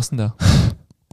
[0.00, 0.46] machst du denn da?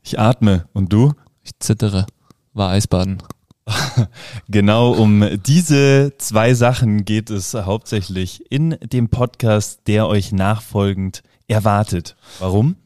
[0.02, 0.70] Ich atme.
[0.71, 1.13] Und du?
[1.44, 2.05] Ich zittere.
[2.54, 3.21] War Eisbaden.
[4.47, 12.15] Genau um diese zwei Sachen geht es hauptsächlich in dem Podcast, der euch nachfolgend erwartet.
[12.40, 12.78] Warum?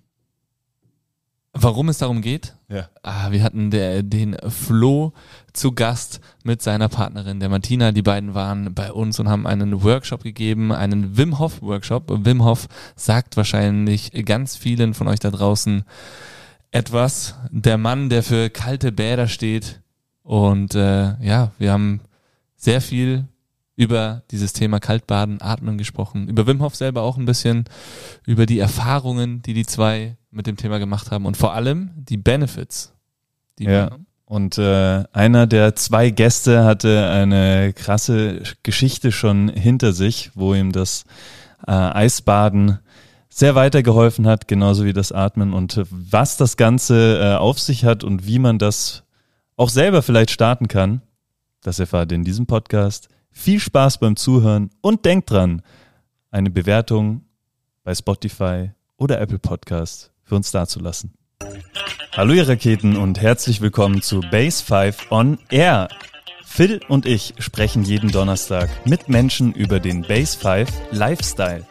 [1.54, 2.56] Warum es darum geht?
[2.72, 2.88] Ja.
[3.04, 5.12] Ah, wir hatten der, den Flo
[5.52, 7.92] zu Gast mit seiner Partnerin, der Martina.
[7.92, 12.26] Die beiden waren bei uns und haben einen Workshop gegeben, einen Wim Hof Workshop.
[12.26, 15.84] Wim Hof sagt wahrscheinlich ganz vielen von euch da draußen
[16.72, 17.36] etwas.
[17.50, 19.82] Der Mann, der für kalte Bäder steht.
[20.24, 22.00] Und äh, ja, wir haben
[22.56, 23.26] sehr viel
[23.76, 27.66] über dieses Thema Kaltbaden, Atmen gesprochen, über Wim Hof selber auch ein bisschen,
[28.26, 32.18] über die Erfahrungen, die die zwei mit dem Thema gemacht haben und vor allem die
[32.18, 32.94] Benefits.
[33.60, 33.90] Die Ja.
[33.90, 40.54] man- Und äh, einer der zwei Gäste hatte eine krasse Geschichte schon hinter sich, wo
[40.54, 41.04] ihm das
[41.68, 42.80] äh, Eisbaden
[43.30, 48.04] sehr weitergeholfen hat, genauso wie das Atmen und was das Ganze äh, auf sich hat
[48.06, 49.04] und wie man das
[49.58, 51.02] auch selber vielleicht starten kann,
[51.62, 53.10] das erfahrt ihr in diesem Podcast.
[53.32, 55.62] Viel Spaß beim Zuhören und denkt dran,
[56.32, 57.24] eine Bewertung
[57.84, 61.14] bei Spotify oder Apple Podcast für uns dazulassen.
[62.12, 65.88] Hallo ihr Raketen und herzlich willkommen zu Base 5 on Air.
[66.46, 71.66] Phil und ich sprechen jeden Donnerstag mit Menschen über den Base 5 Lifestyle.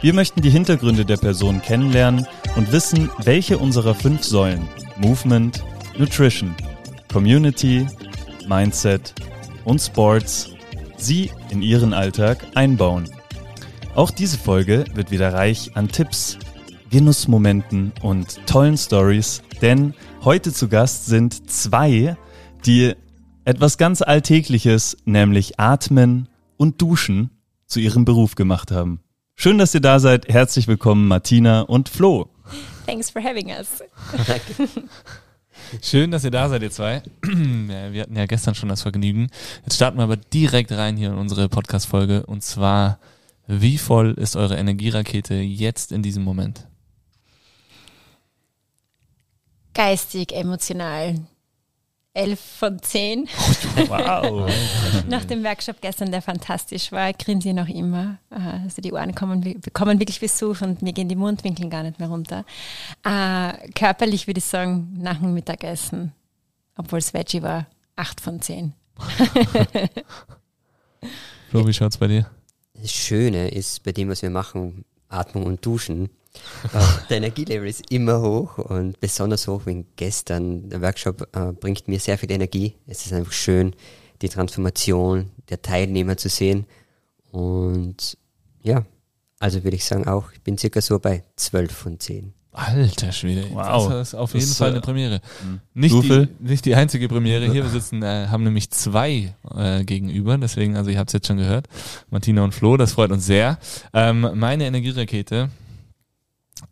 [0.00, 5.64] Wir möchten die Hintergründe der Person kennenlernen und wissen, welche unserer fünf Säulen Movement,
[5.98, 6.54] Nutrition,
[7.12, 7.86] Community,
[8.46, 9.12] Mindset
[9.64, 10.53] und Sports
[11.04, 13.10] sie in ihren Alltag einbauen.
[13.94, 16.38] Auch diese Folge wird wieder reich an Tipps,
[16.90, 22.16] Genussmomenten und tollen Stories, denn heute zu Gast sind zwei,
[22.66, 22.94] die
[23.44, 27.30] etwas ganz Alltägliches, nämlich Atmen und Duschen,
[27.66, 29.00] zu ihrem Beruf gemacht haben.
[29.36, 30.28] Schön, dass ihr da seid.
[30.28, 32.30] Herzlich willkommen, Martina und Flo.
[32.86, 33.82] Thanks for having us.
[35.82, 37.02] Schön, dass ihr da seid, ihr zwei.
[37.22, 39.28] Wir hatten ja gestern schon das Vergnügen.
[39.64, 42.26] Jetzt starten wir aber direkt rein hier in unsere Podcast-Folge.
[42.26, 42.98] Und zwar,
[43.46, 46.66] wie voll ist eure Energierakete jetzt in diesem Moment?
[49.74, 51.16] Geistig, emotional.
[52.14, 53.28] Elf von zehn.
[53.88, 54.48] Wow.
[55.08, 58.18] Nach dem Workshop gestern, der fantastisch war, grinse ich noch immer.
[58.30, 61.98] Äh, Also die Ohren kommen, bekommen wirklich Besuch und mir gehen die Mundwinkel gar nicht
[61.98, 62.44] mehr runter.
[63.04, 66.12] Äh, Körperlich würde ich sagen, nach dem Mittagessen,
[66.76, 67.66] obwohl es Veggie war,
[67.96, 68.72] acht von zehn.
[71.50, 72.30] Flo, wie schaut's bei dir?
[72.74, 76.10] Das Schöne ist bei dem, was wir machen, Atmung und Duschen.
[76.72, 76.78] Äh,
[77.08, 80.68] der Energielevel ist immer hoch und besonders hoch wie gestern.
[80.68, 82.74] Der Workshop äh, bringt mir sehr viel Energie.
[82.86, 83.74] Es ist einfach schön,
[84.22, 86.66] die Transformation der Teilnehmer zu sehen.
[87.30, 88.16] Und
[88.62, 88.84] ja,
[89.40, 92.32] also würde ich sagen auch, ich bin circa so bei 12 von 10.
[92.56, 93.88] Alter Schwede, Wow.
[93.88, 95.20] das ist auf Das jeden ist, Fall äh, eine Premiere.
[95.74, 97.64] Nicht Du, die, nicht die einzige Premiere hier.
[97.64, 100.38] Wir sitzen, äh, haben nämlich zwei äh, gegenüber.
[100.38, 101.66] Deswegen, also ihr habt es jetzt schon gehört.
[102.10, 103.58] Martina und Flo, das freut uns sehr.
[103.92, 105.50] Ähm, meine Energierakete.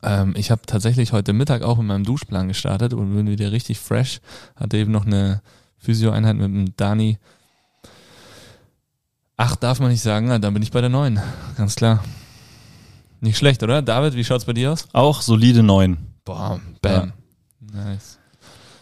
[0.02, 3.78] Ähm, ich habe tatsächlich heute Mittag auch in meinem Duschplan gestartet und bin wieder richtig
[3.78, 4.20] fresh.
[4.56, 5.42] Hatte eben noch eine
[5.78, 7.18] Physio-Einheit mit dem Dani.
[9.36, 11.20] Ach, darf man nicht sagen, na, dann bin ich bei der neuen.
[11.56, 12.04] Ganz klar.
[13.20, 13.82] Nicht schlecht, oder?
[13.82, 14.86] David, wie schaut's bei dir aus?
[14.92, 15.96] Auch solide neun.
[16.24, 17.12] Boah, bam.
[17.60, 18.18] Nice.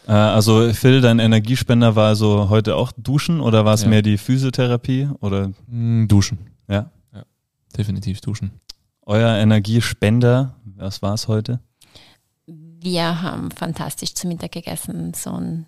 [0.07, 3.89] Äh, also Phil, dein Energiespender war also heute auch Duschen oder war es Ja.
[3.89, 6.39] mehr die Physiotherapie oder Mm, duschen.
[6.69, 6.91] ja?
[7.77, 8.51] Definitiv duschen.
[9.11, 11.59] Euer Energiespender, was war es heute?
[12.47, 15.67] Wir haben fantastisch zu Mittag gegessen, so einen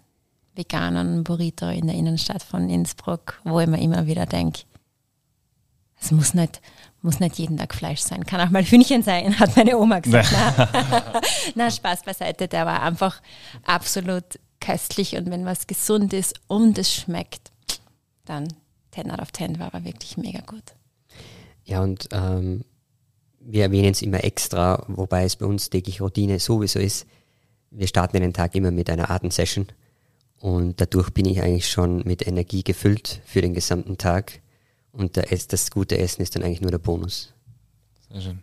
[0.55, 4.61] veganen Burrito in der Innenstadt von Innsbruck, wo ich mir immer wieder denke,
[6.01, 6.61] es muss nicht,
[7.01, 10.31] muss nicht jeden Tag Fleisch sein, kann auch mal Hühnchen sein, hat meine Oma gesagt.
[10.33, 11.21] Na,
[11.57, 13.21] Na, Spaß beiseite, der war einfach
[13.65, 17.51] absolut köstlich und wenn was gesund ist und es schmeckt,
[18.25, 18.47] dann
[18.93, 20.77] 10 out of 10 war aber wirklich mega gut.
[21.65, 22.65] Ja, und ähm,
[23.45, 27.07] wir erwähnen es immer extra, wobei es bei uns täglich Routine sowieso ist.
[27.71, 29.67] Wir starten den Tag immer mit einer Atemsession
[30.39, 34.41] und dadurch bin ich eigentlich schon mit Energie gefüllt für den gesamten Tag.
[34.93, 37.33] Und das gute Essen ist dann eigentlich nur der Bonus.
[38.11, 38.43] Sehr schön.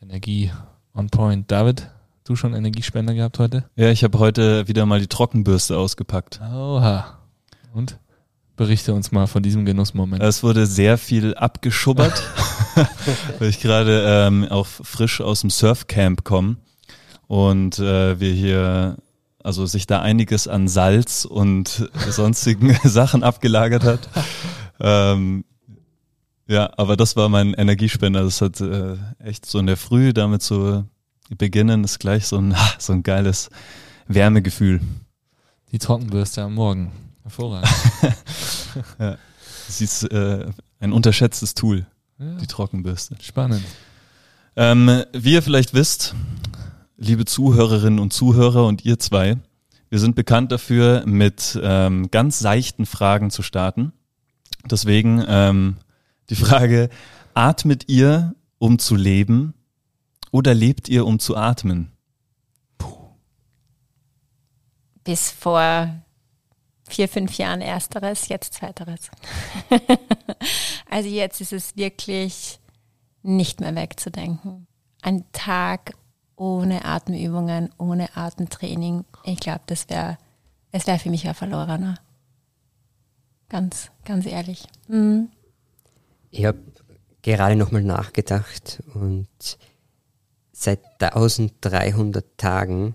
[0.00, 0.52] Energie
[0.94, 1.50] on point.
[1.50, 1.90] David,
[2.24, 3.64] du schon Energiespender gehabt heute?
[3.74, 6.40] Ja, ich habe heute wieder mal die Trockenbürste ausgepackt.
[6.40, 7.18] Oha.
[7.74, 7.98] Und?
[8.58, 10.20] Berichte uns mal von diesem Genussmoment.
[10.20, 12.20] Es wurde sehr viel abgeschubbert,
[13.38, 16.56] weil ich gerade ähm, auch frisch aus dem Surfcamp komme
[17.28, 18.96] und äh, wir hier,
[19.44, 24.08] also sich da einiges an Salz und sonstigen Sachen abgelagert hat.
[24.80, 25.44] Ähm,
[26.48, 28.24] ja, aber das war mein Energiespender.
[28.24, 30.84] Das hat äh, echt so in der Früh damit so
[31.36, 33.50] beginnen, ist gleich so ein, so ein geiles
[34.08, 34.80] Wärmegefühl.
[35.70, 36.90] Die Trockenbürste am Morgen.
[37.28, 37.70] Hervorragend.
[38.98, 39.18] ja.
[39.66, 40.46] Das ist äh,
[40.80, 41.86] ein unterschätztes Tool,
[42.18, 43.16] Ja, die Trockenbürste.
[43.20, 43.62] spannend.
[44.56, 46.14] Ähm, wie ihr vielleicht wisst,
[46.96, 49.36] liebe Zuhörerinnen und Zuhörer und ihr zwei,
[49.90, 53.92] wir sind bekannt dafür, mit ähm, ganz seichten Fragen zu starten.
[54.70, 55.76] Deswegen ähm,
[56.30, 56.88] die Frage,
[57.34, 59.52] atmet ihr, um zu leben
[60.30, 61.92] oder lebt ihr, um zu atmen?
[65.04, 65.88] Bis vor
[66.88, 69.10] vier, fünf Jahren ersteres, jetzt zweiteres.
[70.90, 72.60] also jetzt ist es wirklich
[73.22, 74.66] nicht mehr wegzudenken.
[75.02, 75.94] Ein Tag
[76.36, 80.18] ohne Atemübungen, ohne Atemtraining, ich glaube, das wäre,
[80.72, 81.96] es wäre für mich ein verlorener.
[83.48, 84.66] Ganz, ganz ehrlich.
[84.88, 85.30] Mhm.
[86.30, 86.58] Ich habe
[87.22, 89.28] gerade nochmal nachgedacht und
[90.52, 92.94] seit 1300 Tagen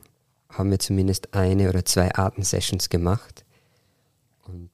[0.50, 3.43] haben wir zumindest eine oder zwei Atemsessions gemacht.
[4.44, 4.70] Und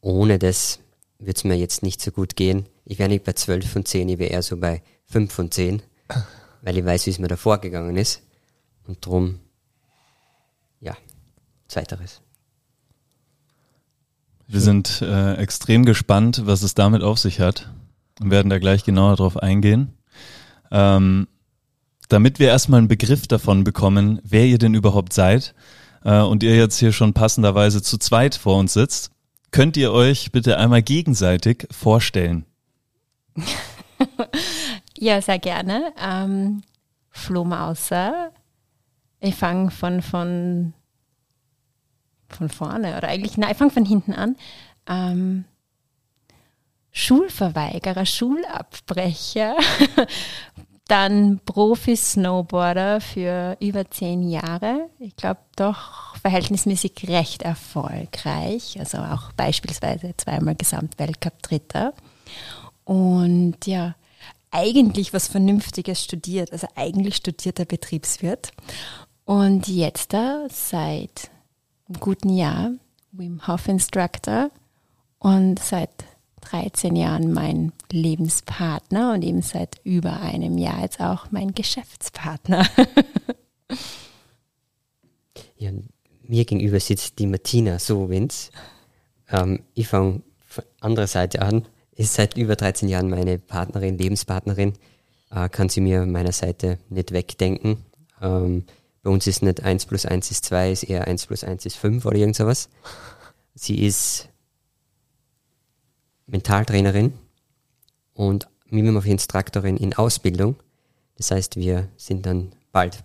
[0.00, 0.80] ohne das
[1.18, 2.66] wird es mir jetzt nicht so gut gehen.
[2.84, 5.82] Ich wäre nicht bei 12 von 10, ich wäre eher so bei 5 von 10,
[6.62, 8.22] weil ich weiß, wie es mir davor gegangen ist.
[8.86, 9.40] Und drum,
[10.80, 10.96] ja,
[11.66, 12.20] zweiteres.
[14.46, 17.72] Wir sind äh, extrem gespannt, was es damit auf sich hat
[18.20, 19.94] und werden da gleich genauer drauf eingehen.
[20.70, 21.26] Ähm,
[22.08, 25.54] damit wir erstmal einen Begriff davon bekommen, wer ihr denn überhaupt seid
[26.06, 29.10] äh, und ihr jetzt hier schon passenderweise zu zweit vor uns sitzt,
[29.50, 32.46] könnt ihr euch bitte einmal gegenseitig vorstellen.
[34.98, 35.92] Ja, sehr gerne.
[36.02, 36.62] Ähm,
[37.10, 38.32] Flo Mauser.
[39.20, 40.74] Ich fange von, von,
[42.28, 44.36] von vorne oder eigentlich, nein, ich fange von hinten an.
[44.86, 45.44] Ähm,
[46.92, 49.56] Schulverweigerer, Schulabbrecher,
[50.88, 54.88] dann Profi-Snowboarder für über zehn Jahre.
[54.98, 58.76] Ich glaube doch verhältnismäßig recht erfolgreich.
[58.78, 61.92] Also auch beispielsweise zweimal Gesamtweltcup-Dritter.
[62.84, 63.96] Und ja,
[64.50, 68.52] eigentlich was Vernünftiges studiert, also eigentlich studierter Betriebswirt.
[69.24, 71.30] Und jetzt da seit
[71.88, 72.70] einem guten Jahr
[73.10, 74.50] Wim Hof Instructor
[75.18, 75.90] und seit
[76.50, 82.66] 13 Jahren mein Lebenspartner und eben seit über einem Jahr jetzt auch mein Geschäftspartner.
[85.58, 85.70] Ja,
[86.22, 88.50] mir gegenüber sitzt die Martina Sowins.
[89.30, 91.66] Ähm, ich fange von anderer Seite an.
[91.92, 94.74] Ist seit über 13 Jahren meine Partnerin, Lebenspartnerin.
[95.30, 97.84] Äh, kann sie mir meiner Seite nicht wegdenken.
[98.20, 98.64] Ähm,
[99.02, 101.76] bei uns ist nicht 1 plus 1 ist 2, ist eher 1 plus 1 ist
[101.76, 102.68] 5 oder irgend sowas.
[103.54, 104.28] Sie ist
[106.26, 107.12] Mentaltrainerin
[108.14, 110.56] und WMF-Instruktorin in Ausbildung.
[111.16, 113.04] Das heißt, wir sind dann bald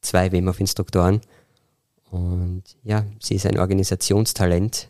[0.00, 1.20] zwei WMF-Instruktoren.
[2.10, 4.88] Und ja, sie ist ein Organisationstalent,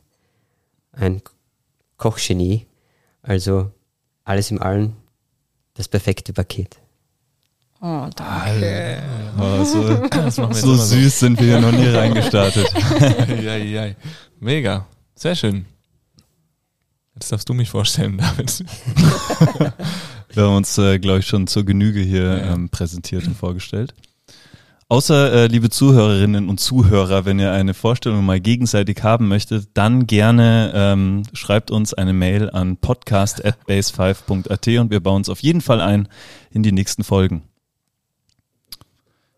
[0.93, 1.23] ein
[1.96, 2.67] Kochgenie.
[3.23, 3.70] Also
[4.25, 4.96] alles im Allen
[5.75, 6.76] das perfekte Paket.
[7.81, 9.02] Oh, danke.
[9.38, 12.73] Oh, so Das machen wir so süß sind wir hier noch nie reingestartet.
[13.43, 13.94] ja, ja, ja.
[14.38, 14.87] Mega.
[15.14, 15.67] Sehr schön.
[17.22, 18.64] Jetzt darfst du mich vorstellen, David.
[20.34, 22.54] Wir haben uns, äh, glaube ich, schon zur Genüge hier Ja.
[22.54, 23.94] ähm, präsentiert und vorgestellt.
[24.88, 30.08] Außer, äh, liebe Zuhörerinnen und Zuhörer, wenn ihr eine Vorstellung mal gegenseitig haben möchtet, dann
[30.08, 35.80] gerne ähm, schreibt uns eine Mail an podcast.base5.at und wir bauen es auf jeden Fall
[35.80, 36.08] ein
[36.50, 37.42] in die nächsten Folgen.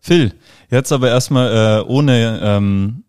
[0.00, 0.32] Phil,
[0.70, 3.03] jetzt aber erstmal äh, ohne ähm,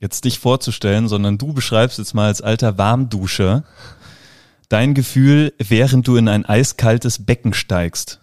[0.00, 3.64] jetzt dich vorzustellen, sondern du beschreibst jetzt mal als alter Warmduscher
[4.68, 8.20] dein Gefühl, während du in ein eiskaltes Becken steigst.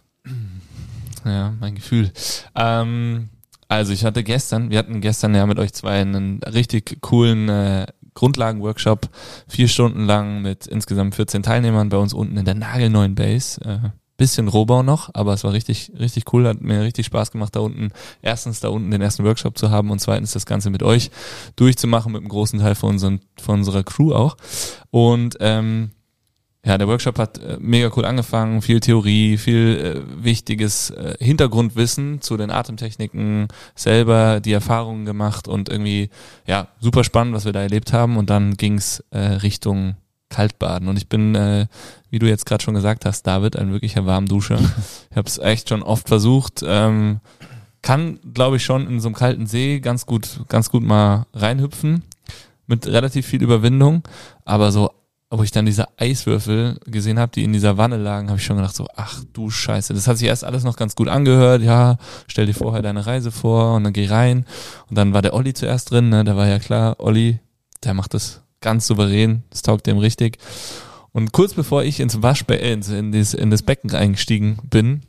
[1.23, 2.11] Ja, mein Gefühl.
[2.55, 3.29] Ähm,
[3.67, 7.85] also ich hatte gestern, wir hatten gestern ja mit euch zwei einen richtig coolen äh,
[8.13, 9.09] Grundlagenworkshop,
[9.47, 13.61] vier Stunden lang mit insgesamt 14 Teilnehmern bei uns unten in der nagelneuen Base.
[13.61, 17.55] Äh, bisschen Rohbau noch, aber es war richtig, richtig cool, hat mir richtig Spaß gemacht,
[17.55, 20.83] da unten, erstens da unten den ersten Workshop zu haben und zweitens das Ganze mit
[20.83, 21.11] euch
[21.55, 24.35] durchzumachen, mit einem großen Teil von, unseren, von unserer Crew auch.
[24.89, 25.91] Und ähm,
[26.65, 32.19] ja, der Workshop hat äh, mega cool angefangen, viel Theorie, viel äh, wichtiges äh, Hintergrundwissen
[32.19, 36.09] zu den Atemtechniken, selber die Erfahrungen gemacht und irgendwie,
[36.45, 38.17] ja, super spannend, was wir da erlebt haben.
[38.17, 39.95] Und dann ging's äh, Richtung
[40.29, 40.87] Kaltbaden.
[40.87, 41.67] Und ich bin, äh,
[42.09, 44.59] wie du jetzt gerade schon gesagt hast, David, ein wirklicher Warmduscher.
[45.11, 46.63] ich habe es echt schon oft versucht.
[46.65, 47.19] Ähm,
[47.81, 52.03] kann, glaube ich, schon in so einem kalten See ganz gut, ganz gut mal reinhüpfen.
[52.65, 54.03] Mit relativ viel Überwindung.
[54.43, 54.91] Aber so
[55.29, 58.55] wo ich dann diese Eiswürfel gesehen habe, die in dieser Wanne lagen, habe ich schon
[58.55, 61.61] gedacht so, ach du Scheiße, das hat sich erst alles noch ganz gut angehört.
[61.61, 64.45] Ja, stell dir vorher deine Reise vor und dann geh rein.
[64.89, 66.23] Und dann war der Olli zuerst drin, ne?
[66.23, 67.39] da war ja klar, Olli,
[67.83, 70.37] der macht das ganz souverän, das taugt dem richtig.
[71.11, 75.01] Und kurz bevor ich ins Waschbecken, in, das, in das Becken eingestiegen bin,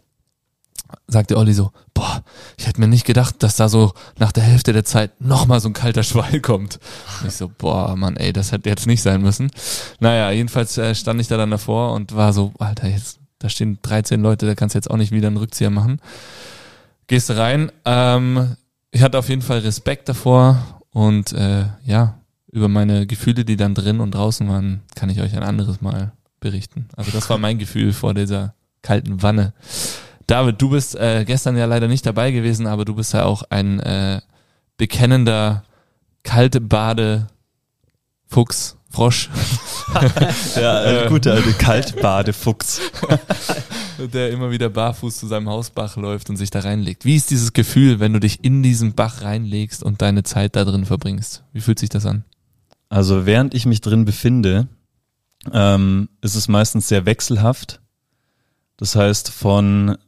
[1.06, 2.22] sagte Olli so, boah,
[2.56, 5.68] ich hätte mir nicht gedacht, dass da so nach der Hälfte der Zeit nochmal so
[5.68, 6.78] ein kalter Schwall kommt.
[7.20, 9.50] Und ich so, boah, Mann, ey, das hätte jetzt nicht sein müssen.
[10.00, 13.78] Naja, jedenfalls äh, stand ich da dann davor und war so, Alter, jetzt, da stehen
[13.82, 16.00] 13 Leute, da kannst du jetzt auch nicht wieder einen Rückzieher machen.
[17.06, 17.72] Gehst rein.
[17.84, 18.56] Ähm,
[18.90, 22.17] ich hatte auf jeden Fall Respekt davor und äh, ja,
[22.50, 26.12] über meine Gefühle, die dann drin und draußen waren, kann ich euch ein anderes Mal
[26.40, 26.88] berichten.
[26.96, 29.52] Also das war mein Gefühl vor dieser kalten Wanne.
[30.26, 33.42] David, du bist äh, gestern ja leider nicht dabei gewesen, aber du bist ja auch
[33.50, 34.20] ein äh,
[34.76, 35.64] bekennender
[36.22, 37.28] kalte Bade
[38.26, 39.30] Fuchs, Frosch.
[40.54, 42.80] Der äh, gute alte Kaltbadefuchs.
[43.98, 47.04] der immer wieder barfuß zu seinem Hausbach läuft und sich da reinlegt.
[47.06, 50.64] Wie ist dieses Gefühl, wenn du dich in diesen Bach reinlegst und deine Zeit da
[50.64, 51.42] drin verbringst?
[51.52, 52.24] Wie fühlt sich das an?
[52.88, 54.68] Also während ich mich drin befinde,
[55.52, 57.80] ähm, ist es meistens sehr wechselhaft.
[58.76, 59.98] Das heißt, von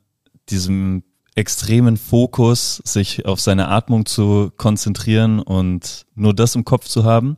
[0.48, 1.02] diesem
[1.34, 7.36] extremen Fokus, sich auf seine Atmung zu konzentrieren und nur das im Kopf zu haben,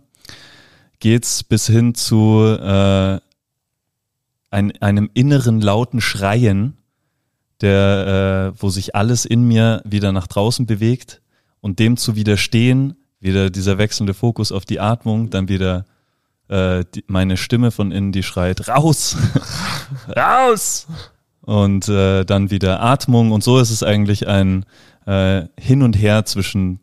[0.98, 3.20] geht's bis hin zu äh,
[4.50, 6.78] ein, einem inneren lauten Schreien,
[7.60, 11.22] der, äh, wo sich alles in mir wieder nach draußen bewegt
[11.60, 15.86] und dem zu widerstehen, wieder dieser wechselnde Fokus auf die Atmung, dann wieder
[16.48, 19.16] äh, die, meine Stimme von innen, die schreit, raus,
[20.16, 20.86] raus,
[21.40, 24.66] und äh, dann wieder Atmung und so ist es eigentlich ein
[25.06, 26.80] äh, Hin und Her zwischen,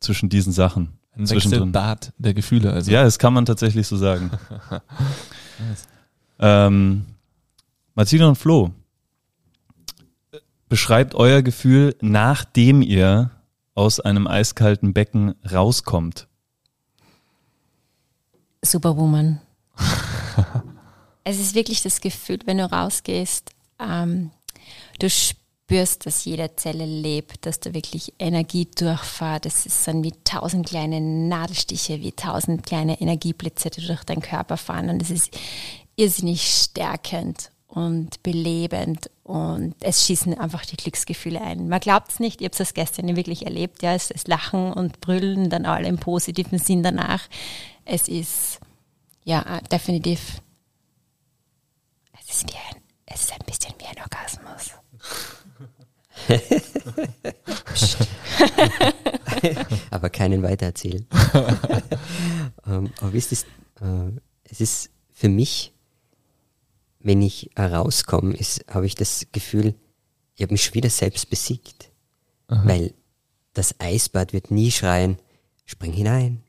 [0.00, 0.98] zwischen diesen Sachen.
[1.14, 2.72] Ein Wechselbad der Gefühle.
[2.72, 2.90] Also.
[2.90, 4.30] Ja, das kann man tatsächlich so sagen.
[4.70, 5.88] nice.
[6.38, 7.04] ähm,
[7.94, 8.70] Martina und Flo,
[10.70, 13.30] beschreibt euer Gefühl, nachdem ihr
[13.74, 16.28] aus einem eiskalten Becken rauskommt.
[18.64, 19.40] Superwoman.
[21.24, 23.50] es ist wirklich das Gefühl, wenn du rausgehst,
[23.80, 24.30] ähm,
[24.98, 29.46] du spürst, dass jede Zelle lebt, dass da wirklich Energie durchfahrt.
[29.46, 34.90] Das sind wie tausend kleine Nadelstiche, wie tausend kleine Energieblitze, die durch deinen Körper fahren.
[34.90, 35.36] Und das ist
[35.96, 41.68] irrsinnig stärkend und belebend und es schießen einfach die Glücksgefühle ein.
[41.68, 45.00] Man glaubt es nicht, ich habe es gestern wirklich erlebt, ja, es, es Lachen und
[45.00, 47.28] Brüllen, dann alle im positiven Sinn danach.
[47.84, 48.60] Es ist
[49.24, 50.42] ja definitiv,
[52.20, 52.82] es ist wie ein
[53.14, 54.72] es ist ein bisschen wie ein Orgasmus.
[59.90, 61.06] aber keinen weitererzählen.
[62.66, 63.38] ähm, aber wisst ihr,
[63.80, 64.12] äh,
[64.44, 65.72] es ist für mich,
[67.02, 68.34] wenn ich rauskomme,
[68.68, 69.74] habe ich das Gefühl,
[70.34, 71.90] ich habe mich schon wieder selbst besiegt.
[72.48, 72.66] Aha.
[72.66, 72.94] Weil
[73.54, 75.18] das Eisbad wird nie schreien,
[75.64, 76.42] spring hinein.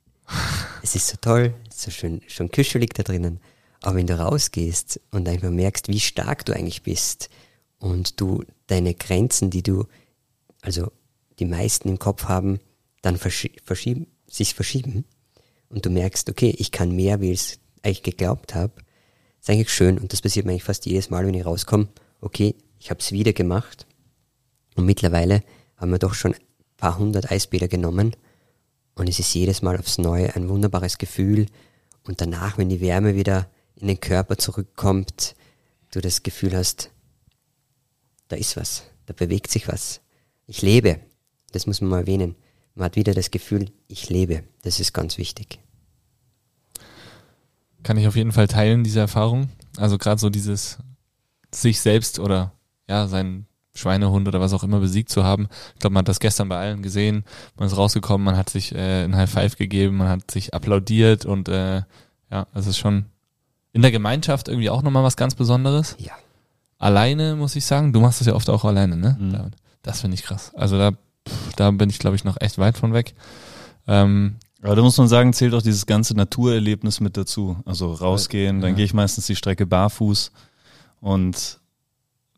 [0.83, 3.39] es ist so toll, so schön, schon kuschelig da drinnen.
[3.81, 7.29] Aber wenn du rausgehst und einfach merkst, wie stark du eigentlich bist
[7.79, 9.85] und du deine Grenzen, die du,
[10.61, 10.91] also
[11.39, 12.59] die meisten im Kopf haben,
[13.01, 15.03] dann verschi verschieben, sich verschieben
[15.67, 18.73] und du merkst, okay, ich kann mehr, wie ich es eigentlich geglaubt habe,
[19.43, 21.89] ist eigentlich schön und das passiert mir eigentlich fast jedes Mal, wenn ich rauskomme,
[22.21, 23.85] okay, ich habe es wieder gemacht
[24.75, 25.43] und mittlerweile
[25.75, 26.39] haben wir doch schon ein
[26.77, 28.15] paar hundert Eisbäder genommen
[28.95, 31.47] und es ist jedes Mal aufs Neue ein wunderbares Gefühl
[32.05, 35.35] und danach, wenn die Wärme wieder in den Körper zurückkommt,
[35.91, 36.91] du das Gefühl hast,
[38.29, 39.99] da ist was, da bewegt sich was.
[40.47, 40.99] Ich lebe.
[41.51, 42.35] Das muss man mal erwähnen.
[42.75, 44.43] Man hat wieder das Gefühl, ich lebe.
[44.61, 45.59] Das ist ganz wichtig.
[47.83, 49.49] Kann ich auf jeden Fall teilen, diese Erfahrung.
[49.77, 50.77] Also gerade so dieses
[51.51, 52.51] sich selbst oder
[52.87, 55.47] ja, seinen Schweinehund oder was auch immer besiegt zu haben.
[55.73, 57.23] Ich glaube, man hat das gestern bei allen gesehen.
[57.57, 61.25] Man ist rausgekommen, man hat sich äh, ein High Five gegeben, man hat sich applaudiert
[61.25, 61.81] und äh,
[62.31, 63.05] ja, es ist schon
[63.71, 65.95] in der Gemeinschaft irgendwie auch nochmal was ganz Besonderes.
[65.97, 66.13] Ja.
[66.77, 69.17] Alleine muss ich sagen, du machst das ja oft auch alleine, ne?
[69.19, 69.51] Mhm.
[69.81, 70.53] Das finde ich krass.
[70.53, 73.15] Also da, pff, da bin ich, glaube ich, noch echt weit von weg.
[73.87, 77.57] Ähm, aber da muss man sagen, zählt auch dieses ganze Naturerlebnis mit dazu.
[77.65, 78.75] Also rausgehen, dann ja.
[78.77, 80.31] gehe ich meistens die Strecke barfuß
[81.01, 81.59] und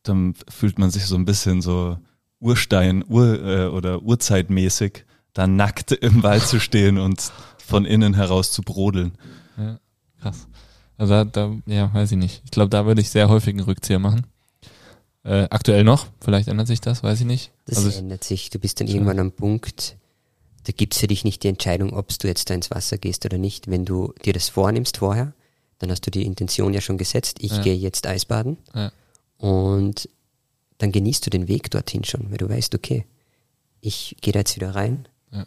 [0.04, 1.98] dann fühlt man sich so ein bisschen so
[2.40, 8.52] Urstein Ur, äh, oder Urzeitmäßig, da nackt im Wald zu stehen und von innen heraus
[8.52, 9.14] zu brodeln.
[9.58, 9.80] Ja,
[10.20, 10.48] krass.
[10.98, 12.42] Also da, da ja, weiß ich nicht.
[12.46, 14.28] Ich glaube, da würde ich sehr häufig einen Rückzieher machen.
[15.24, 17.52] Äh, aktuell noch, vielleicht ändert sich das, weiß ich nicht.
[17.66, 18.52] Das also ändert sich.
[18.52, 19.98] Du bist dann irgendwann am Punkt,
[20.66, 23.38] da gibt's für dich nicht die Entscheidung, ob du jetzt da ins Wasser gehst oder
[23.38, 23.68] nicht.
[23.70, 25.34] Wenn du dir das vornimmst vorher,
[25.80, 27.62] dann hast du die Intention ja schon gesetzt, ich Ja.
[27.64, 28.92] gehe jetzt Eisbaden Ja.
[29.38, 30.10] und
[30.78, 33.06] dann genießt du den Weg dorthin schon, weil du weißt, okay,
[33.82, 35.46] ich gehe da jetzt wieder rein Ja.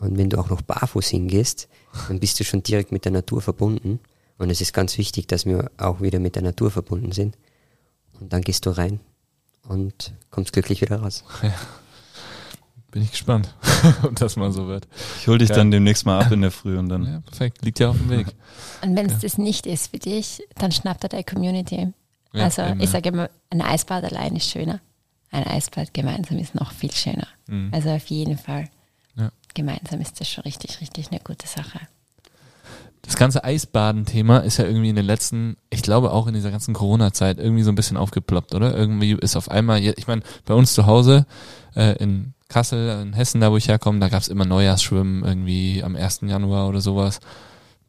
[0.00, 1.68] und wenn du auch noch barfuß hingehst,
[2.08, 4.00] dann bist du schon direkt mit der Natur verbunden
[4.38, 7.36] und es ist ganz wichtig, dass wir auch wieder mit der Natur verbunden sind
[8.20, 9.00] und dann gehst du rein
[9.68, 11.22] und kommst glücklich wieder raus.
[12.90, 13.54] Bin ich gespannt,
[14.02, 14.86] ob das mal so wird.
[15.20, 15.58] Ich hol dich Geil.
[15.58, 17.04] dann demnächst mal ab in der Früh und dann.
[17.04, 17.64] Ja, perfekt.
[17.64, 18.28] Liegt ja auf dem Weg.
[18.82, 21.92] Und wenn es das nicht ist für dich, dann schnappt er deine Community.
[22.32, 22.92] Ja, also eben, ich ja.
[22.92, 24.80] sage immer, ein Eisbad allein ist schöner.
[25.30, 27.26] Ein Eisbad gemeinsam ist noch viel schöner.
[27.46, 27.70] Mhm.
[27.72, 28.68] Also auf jeden Fall.
[29.16, 29.30] Ja.
[29.54, 31.80] Gemeinsam ist das schon richtig, richtig eine gute Sache.
[33.02, 36.74] Das ganze Eisbaden-Thema ist ja irgendwie in den letzten, ich glaube auch in dieser ganzen
[36.74, 38.76] Corona-Zeit irgendwie so ein bisschen aufgeploppt, oder?
[38.76, 41.26] Irgendwie ist auf einmal, ich meine, bei uns zu Hause
[41.74, 45.96] äh, in Kassel, in Hessen, da wo ich herkomme, da gab's immer Neujahrsschwimmen irgendwie am
[45.96, 46.20] 1.
[46.22, 47.20] Januar oder sowas.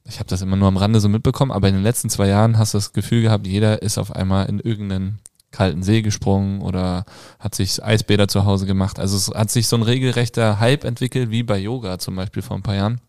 [0.04, 2.58] Ich habe das immer nur am Rande so mitbekommen, aber in den letzten zwei Jahren
[2.58, 5.20] hast du das Gefühl gehabt, jeder ist auf einmal in irgendeinen
[5.52, 7.06] kalten See gesprungen oder
[7.40, 9.00] hat sich Eisbäder zu Hause gemacht.
[9.00, 12.58] Also es hat sich so ein regelrechter Hype entwickelt, wie bei Yoga zum Beispiel vor
[12.58, 13.02] ein paar Jahren,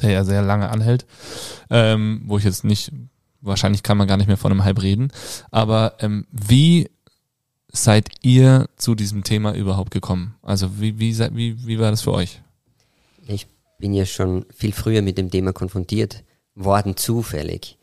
[0.00, 1.06] der ja sehr lange anhält,
[1.70, 2.92] ähm, wo ich jetzt nicht,
[3.40, 5.12] wahrscheinlich kann man gar nicht mehr von einem Hype reden,
[5.50, 6.90] aber ähm, wie
[7.76, 10.34] seid ihr zu diesem Thema überhaupt gekommen?
[10.42, 12.40] Also wie, wie, wie, wie war das für euch?
[13.26, 13.46] Ich
[13.78, 17.78] bin ja schon viel früher mit dem Thema konfrontiert worden, zufällig.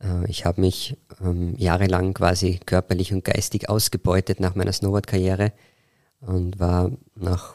[0.00, 5.52] Äh, Ich habe mich ähm, jahrelang quasi körperlich und geistig ausgebeutet nach meiner Snowboard-Karriere
[6.20, 7.54] und war nach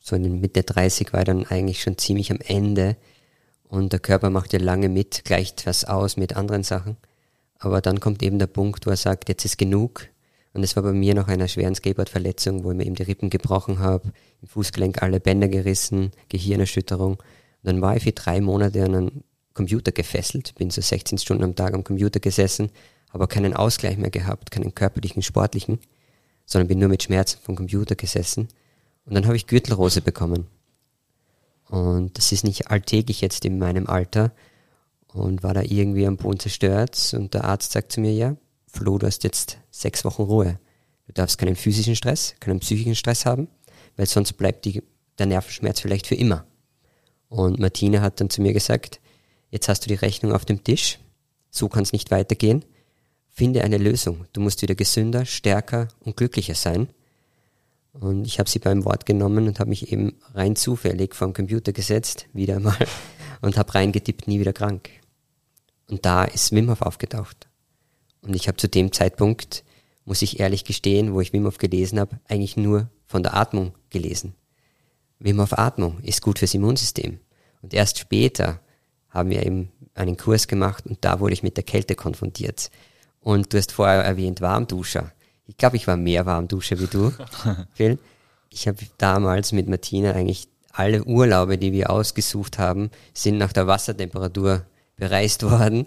[0.00, 2.96] so in den Mitte 30 war dann eigentlich schon ziemlich am Ende
[3.68, 6.96] und der Körper macht ja lange mit, gleicht was aus mit anderen Sachen.
[7.58, 10.08] Aber dann kommt eben der Punkt, wo er sagt, jetzt ist genug.
[10.54, 13.28] Und es war bei mir nach einer schweren Skateboard-Verletzung, wo ich mir eben die Rippen
[13.28, 17.14] gebrochen habe, im Fußgelenk alle Bänder gerissen, Gehirnerschütterung.
[17.14, 17.22] Und
[17.62, 21.56] dann war ich für drei Monate an einen Computer gefesselt, bin so 16 Stunden am
[21.56, 22.70] Tag am Computer gesessen,
[23.10, 25.80] aber keinen Ausgleich mehr gehabt, keinen körperlichen, sportlichen,
[26.46, 28.48] sondern bin nur mit Schmerzen vom Computer gesessen.
[29.06, 30.46] Und dann habe ich Gürtelrose bekommen.
[31.68, 34.32] Und das ist nicht alltäglich jetzt in meinem Alter
[35.08, 37.12] und war da irgendwie am Boden zerstört.
[37.16, 38.36] Und der Arzt sagt zu mir, ja,
[38.74, 40.58] Flo, du hast jetzt sechs Wochen Ruhe.
[41.06, 43.46] Du darfst keinen physischen Stress, keinen psychischen Stress haben,
[43.96, 44.82] weil sonst bleibt die,
[45.16, 46.44] der Nervenschmerz vielleicht für immer.
[47.28, 49.00] Und Martina hat dann zu mir gesagt,
[49.50, 50.98] jetzt hast du die Rechnung auf dem Tisch,
[51.50, 52.64] so kann es nicht weitergehen.
[53.28, 54.26] Finde eine Lösung.
[54.32, 56.88] Du musst wieder gesünder, stärker und glücklicher sein.
[57.92, 61.72] Und ich habe sie beim Wort genommen und habe mich eben rein zufällig vom Computer
[61.72, 62.76] gesetzt, wieder mal,
[63.40, 64.90] und habe reingetippt, nie wieder krank.
[65.88, 67.48] Und da ist Wim Hof aufgetaucht.
[68.24, 69.64] Und ich habe zu dem Zeitpunkt,
[70.04, 73.74] muss ich ehrlich gestehen, wo ich Wim Hof gelesen habe, eigentlich nur von der Atmung
[73.90, 74.34] gelesen.
[75.18, 77.20] Wim Hof Atmung ist gut fürs Immunsystem.
[77.62, 78.60] Und erst später
[79.08, 82.70] haben wir eben einen Kurs gemacht und da wurde ich mit der Kälte konfrontiert.
[83.20, 85.12] Und du hast vorher erwähnt Warmduscher.
[85.46, 87.12] Ich glaube, ich war mehr Warmduscher wie du,
[87.72, 87.98] Phil.
[88.50, 93.66] Ich habe damals mit Martina eigentlich alle Urlaube, die wir ausgesucht haben, sind nach der
[93.66, 95.86] Wassertemperatur bereist worden.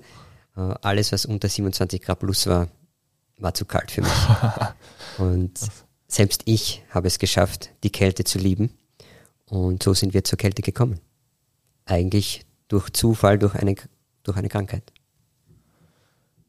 [0.57, 2.67] Äh, Alles, was unter 27 Grad plus war,
[3.37, 4.11] war zu kalt für mich.
[5.17, 5.59] Und
[6.07, 8.71] selbst ich habe es geschafft, die Kälte zu lieben.
[9.45, 10.99] Und so sind wir zur Kälte gekommen.
[11.85, 13.75] Eigentlich durch Zufall, durch eine,
[14.23, 14.83] durch eine Krankheit.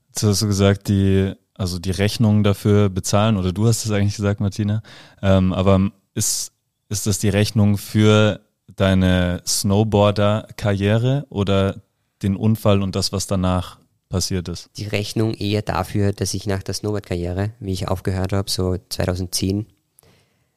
[0.09, 4.17] Jetzt hast du gesagt, die, also die Rechnung dafür bezahlen, oder du hast es eigentlich
[4.17, 4.83] gesagt, Martina.
[5.23, 6.53] Ähm, aber ist,
[6.89, 8.41] ist das die Rechnung für
[8.75, 11.77] deine Snowboarder-Karriere oder
[12.23, 13.78] den Unfall und das, was danach
[14.09, 14.71] passiert ist?
[14.77, 19.67] Die Rechnung eher dafür, dass ich nach der Snowboard-Karriere, wie ich aufgehört habe, so 2010,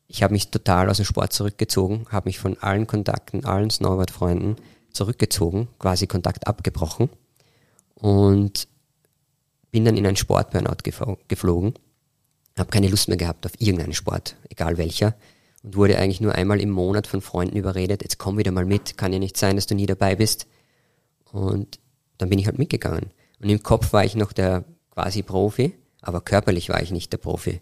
[0.08, 4.58] ich habe mich total aus dem Sport zurückgezogen, habe mich von allen Kontakten, allen Snowboard-Freunden
[4.92, 7.10] zurückgezogen, quasi Kontakt abgebrochen
[7.96, 8.68] und
[9.72, 10.84] bin dann in einen Sport-Burnout
[11.28, 11.74] geflogen,
[12.58, 15.16] habe keine Lust mehr gehabt auf irgendeinen Sport, egal welcher,
[15.64, 18.98] und wurde eigentlich nur einmal im Monat von Freunden überredet, jetzt komm wieder mal mit,
[18.98, 20.48] kann ja nicht sein, dass du nie dabei bist.
[21.32, 21.80] Und
[22.18, 23.12] dann bin ich halt mitgegangen.
[23.42, 27.18] Und im Kopf war ich noch der quasi Profi, aber körperlich war ich nicht der
[27.18, 27.62] Profi.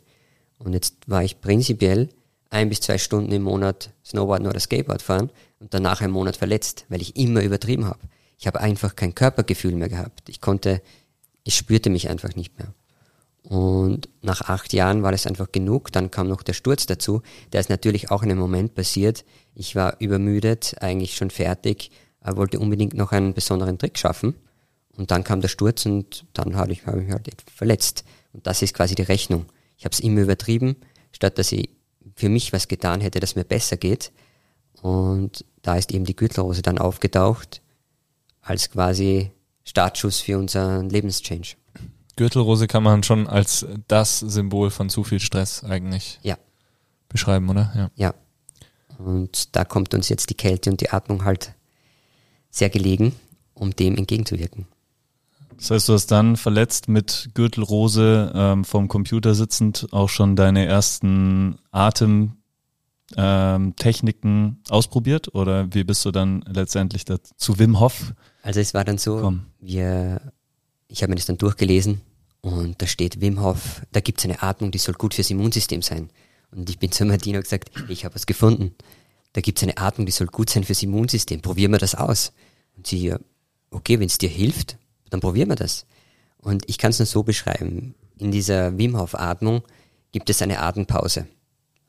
[0.58, 2.10] Und jetzt war ich prinzipiell
[2.50, 6.86] ein bis zwei Stunden im Monat Snowboarden oder Skateboard fahren und danach einen Monat verletzt,
[6.90, 8.00] weil ich immer übertrieben habe.
[8.38, 10.28] Ich habe einfach kein Körpergefühl mehr gehabt.
[10.30, 10.82] Ich konnte,
[11.44, 12.74] ich spürte mich einfach nicht mehr.
[13.44, 15.92] Und nach acht Jahren war das einfach genug.
[15.92, 17.22] Dann kam noch der Sturz dazu.
[17.54, 19.24] Der ist natürlich auch in einem Moment passiert.
[19.56, 24.36] Ich war übermüdet, eigentlich schon fertig, wollte unbedingt noch einen besonderen Trick schaffen.
[25.00, 28.04] Und dann kam der Sturz und dann habe ich, hab ich mich halt verletzt.
[28.34, 29.46] Und das ist quasi die Rechnung.
[29.78, 30.76] Ich habe es immer übertrieben,
[31.14, 31.70] statt dass ich
[32.16, 34.12] für mich was getan hätte, dass mir besser geht.
[34.82, 37.62] Und da ist eben die Gürtelrose dann aufgetaucht
[38.42, 39.32] als quasi
[39.64, 41.56] Startschuss für unseren Lebenschange.
[42.18, 46.38] Gürtelrose kann man schon als das Symbol von zu viel Stress eigentlich Ja.
[47.08, 47.72] beschreiben, oder?
[47.74, 47.92] Ja.
[47.96, 48.16] Ja.
[48.98, 51.54] Und da kommt uns jetzt die Kälte und die Atmung halt
[52.50, 53.16] sehr gelegen,
[53.54, 54.68] um dem entgegenzuwirken.
[55.60, 60.66] Das heißt, du hast dann verletzt mit Gürtelrose ähm, vom Computer sitzend auch schon deine
[60.66, 62.38] ersten Atemtechniken
[64.24, 68.14] ähm, ausprobiert oder wie bist du dann letztendlich dazu zu Wim Hof?
[68.42, 69.48] Also es war dann so, Komm.
[69.60, 70.32] wir,
[70.88, 72.00] ich habe mir das dann durchgelesen
[72.40, 75.82] und da steht Wim Hof, da gibt es eine Atmung, die soll gut fürs Immunsystem
[75.82, 76.10] sein.
[76.52, 78.76] Und ich bin zu Martina gesagt, ich habe was gefunden.
[79.34, 81.42] Da gibt es eine Atmung, die soll gut sein fürs Immunsystem.
[81.42, 82.32] Probieren wir das aus.
[82.76, 83.14] Und sie,
[83.70, 84.78] okay, wenn es dir hilft,
[85.10, 85.86] dann probieren wir das.
[86.38, 87.96] Und ich kann es nur so beschreiben.
[88.18, 89.64] In dieser Wim Hof Atmung
[90.12, 91.28] gibt es eine Atempause.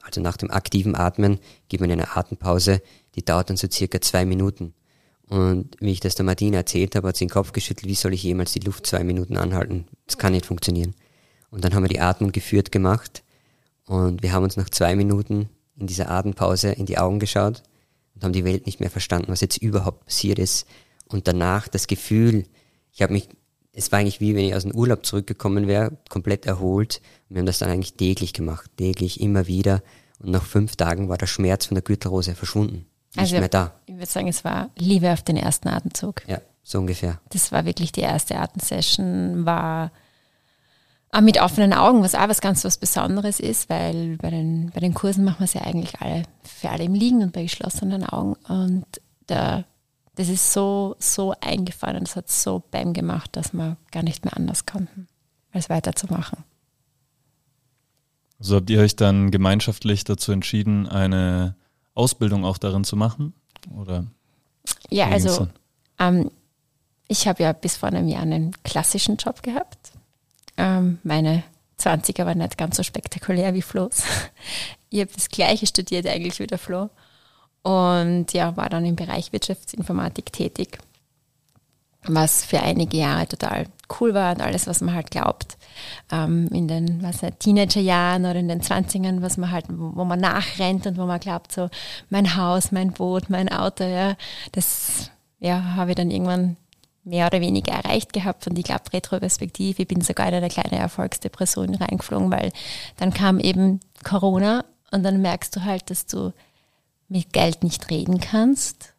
[0.03, 2.83] Also nach dem aktiven Atmen gibt man eine Atempause,
[3.15, 4.75] die dauert dann so circa zwei Minuten.
[5.29, 8.15] Und wie ich das der Martina erzählt habe, hat sie den Kopf geschüttelt, wie soll
[8.15, 9.87] ich jemals die Luft zwei Minuten anhalten?
[10.07, 10.95] Das kann nicht funktionieren.
[11.51, 13.23] Und dann haben wir die Atmung geführt gemacht
[13.87, 17.63] und wir haben uns nach zwei Minuten in dieser Atempause in die Augen geschaut
[18.15, 20.67] und haben die Welt nicht mehr verstanden, was jetzt überhaupt passiert ist.
[21.09, 22.45] Und danach das Gefühl,
[22.93, 23.29] ich habe mich,
[23.73, 27.01] es war eigentlich wie wenn ich aus dem Urlaub zurückgekommen wäre, komplett erholt.
[27.29, 29.83] Und wir haben das dann eigentlich täglich gemacht, täglich, immer wieder.
[30.19, 32.87] Und nach fünf Tagen war der Schmerz von der Gürtelrose verschwunden.
[33.15, 33.75] Nicht Also- mehr da.
[33.87, 36.23] Ich würde sagen, es war Liebe auf den ersten Atemzug.
[36.29, 37.21] Ja, so ungefähr.
[37.31, 39.91] Das war wirklich die erste Atemsession, war
[41.13, 44.79] auch mit offenen Augen, was auch was ganz was Besonderes ist, weil bei den, bei
[44.81, 48.05] den Kursen machen wir es ja eigentlich alle für alle im Liegen und bei geschlossenen
[48.05, 48.35] Augen.
[48.49, 48.85] Und
[49.27, 49.65] da,
[50.21, 54.23] das ist so, so eingefahren und es hat so beim gemacht, dass wir gar nicht
[54.23, 55.09] mehr anders konnten,
[55.51, 56.45] als weiterzumachen.
[58.39, 61.57] Also habt ihr euch dann gemeinschaftlich dazu entschieden, eine
[61.95, 63.33] Ausbildung auch darin zu machen?
[63.75, 64.05] Oder
[64.91, 65.49] Ja, also?
[65.99, 66.31] Ähm,
[67.09, 69.93] ich habe ja bis vor einem Jahr einen klassischen Job gehabt.
[70.59, 71.45] Ähm, meine
[71.79, 74.03] 20er waren nicht ganz so spektakulär wie Flo's.
[74.93, 76.91] Ich habe das gleiche studiert eigentlich wie der Flo.
[77.63, 80.79] Und ja, war dann im Bereich Wirtschaftsinformatik tätig.
[82.05, 83.67] Was für einige Jahre total
[84.01, 85.59] cool war und alles, was man halt glaubt.
[86.11, 90.21] Ähm, in den was nicht, Teenagerjahren oder in den 20ern, was man halt, wo man
[90.21, 91.69] nachrennt und wo man glaubt, so
[92.09, 94.17] mein Haus, mein Boot, mein Auto, ja,
[94.53, 96.57] das ja, habe ich dann irgendwann
[97.05, 100.79] mehr oder weniger erreicht gehabt und ich glaube retrospektiv, ich bin sogar in eine kleine
[100.79, 102.53] Erfolgsdepression reingeflogen, weil
[102.97, 106.33] dann kam eben Corona und dann merkst du halt, dass du
[107.11, 108.95] mit Geld nicht reden kannst.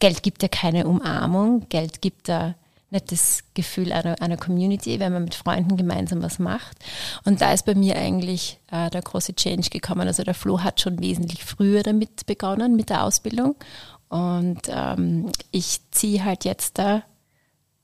[0.00, 2.54] Geld gibt ja keine Umarmung, Geld gibt da
[2.90, 6.78] nicht das Gefühl einer, einer Community, wenn man mit Freunden gemeinsam was macht.
[7.24, 10.06] Und da ist bei mir eigentlich äh, der große Change gekommen.
[10.08, 13.56] Also der Flo hat schon wesentlich früher damit begonnen, mit der Ausbildung.
[14.08, 17.02] Und ähm, ich ziehe halt jetzt da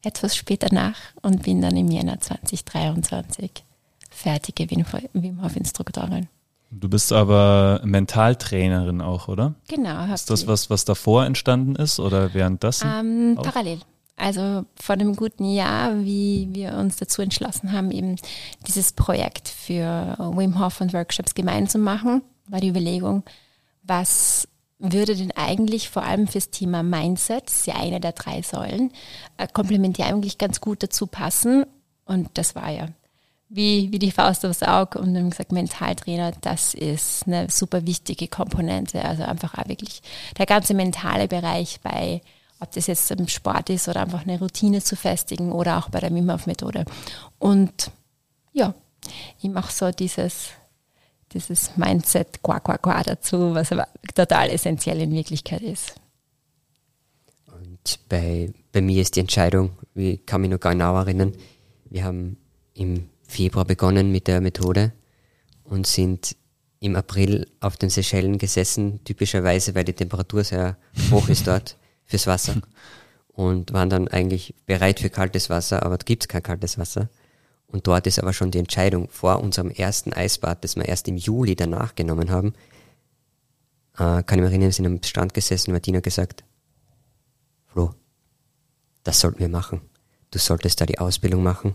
[0.02, 3.50] etwas später nach und bin dann im Jänner 2023
[4.10, 6.28] fertige Wim Wim Hof Instruktorin.
[6.80, 9.54] Du bist aber Mentaltrainerin auch, oder?
[9.68, 10.04] Genau.
[10.12, 12.90] Ist das was, was davor entstanden ist oder währenddessen?
[12.92, 13.80] Ähm, parallel.
[14.16, 18.16] Also vor einem guten Jahr, wie wir uns dazu entschlossen haben, eben
[18.66, 23.24] dieses Projekt für Wim Hof und Workshops gemeinsam machen, war die Überlegung,
[23.82, 28.42] was würde denn eigentlich vor allem fürs Thema Mindset, das ist ja eine der drei
[28.42, 28.92] Säulen,
[29.36, 31.64] äh, komplementär eigentlich ganz gut dazu passen.
[32.04, 32.88] Und das war ja
[33.54, 38.26] wie, wie die Faust aufs Auge und haben gesagt, Mentaltrainer, das ist eine super wichtige
[38.26, 39.04] Komponente.
[39.04, 40.02] Also einfach auch wirklich
[40.36, 42.20] der ganze mentale Bereich bei,
[42.58, 46.00] ob das jetzt im Sport ist oder einfach eine Routine zu festigen oder auch bei
[46.00, 46.84] der Wim Hof Methode.
[47.38, 47.92] Und
[48.52, 48.74] ja,
[49.40, 50.48] ich mache so dieses,
[51.32, 55.94] dieses Mindset qua qua qua dazu, was aber total essentiell in Wirklichkeit ist.
[57.46, 61.32] Und bei, bei mir ist die Entscheidung, ich kann mich noch genau erinnern,
[61.88, 62.36] wir haben
[62.74, 64.92] im Februar begonnen mit der Methode
[65.64, 66.36] und sind
[66.80, 70.76] im April auf den Seychellen gesessen, typischerweise, weil die Temperatur sehr
[71.10, 72.60] hoch ist dort fürs Wasser
[73.28, 77.08] und waren dann eigentlich bereit für kaltes Wasser, aber da gibt's kein kaltes Wasser.
[77.66, 81.16] Und dort ist aber schon die Entscheidung vor unserem ersten Eisbad, das wir erst im
[81.16, 82.52] Juli danach genommen haben,
[83.94, 86.44] äh, kann ich mich erinnern, wir sind am Strand gesessen und Martina gesagt,
[87.66, 87.94] Flo,
[89.02, 89.80] das sollten wir machen.
[90.30, 91.74] Du solltest da die Ausbildung machen,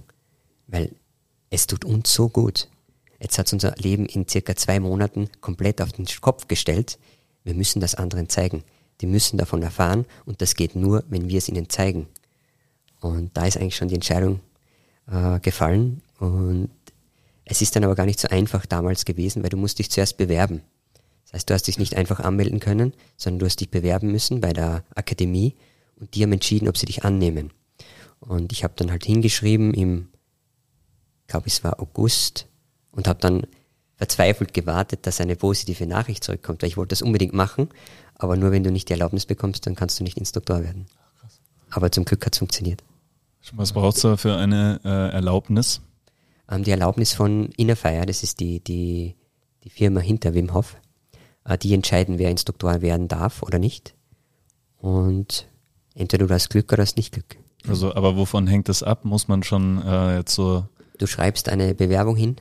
[0.68, 0.92] weil
[1.50, 2.70] es tut uns so gut.
[3.20, 6.98] Jetzt hat unser Leben in circa zwei Monaten komplett auf den Kopf gestellt.
[7.44, 8.64] Wir müssen das anderen zeigen.
[9.02, 12.08] Die müssen davon erfahren und das geht nur, wenn wir es ihnen zeigen.
[13.02, 14.42] Und da ist eigentlich schon die Entscheidung
[15.10, 16.70] äh, gefallen und
[17.46, 20.18] es ist dann aber gar nicht so einfach damals gewesen, weil du musst dich zuerst
[20.18, 20.62] bewerben.
[21.24, 24.42] Das heißt, du hast dich nicht einfach anmelden können, sondern du hast dich bewerben müssen
[24.42, 25.56] bei der Akademie
[26.00, 27.52] und die haben entschieden, ob sie dich annehmen.
[28.20, 30.10] Und ich habe dann halt hingeschrieben im,
[31.30, 32.48] glaube es war August
[32.92, 33.44] und habe dann
[33.96, 37.70] verzweifelt gewartet, dass eine positive Nachricht zurückkommt, weil ich wollte das unbedingt machen,
[38.15, 40.88] aber nur wenn du nicht die Erlaubnis bekommst, dann kannst du nicht Instruktor werden.
[41.70, 42.84] Aber zum Glück hat es funktioniert.
[43.54, 45.82] Was brauchst du für eine äh, Erlaubnis?
[46.50, 49.15] Ähm, die Erlaubnis von Innerfire, das ist die, die,
[49.63, 50.78] die Firma hinter Wim Hof,
[51.46, 53.94] äh, die entscheiden, wer Instruktor werden darf oder nicht.
[54.78, 55.48] Und
[55.94, 57.38] entweder du hast Glück oder hast nicht Glück.
[57.68, 59.06] Also, aber wovon hängt das ab?
[59.06, 60.65] Muss man schon äh, jetzt so.
[61.00, 62.36] Du schreibst eine Bewerbung hin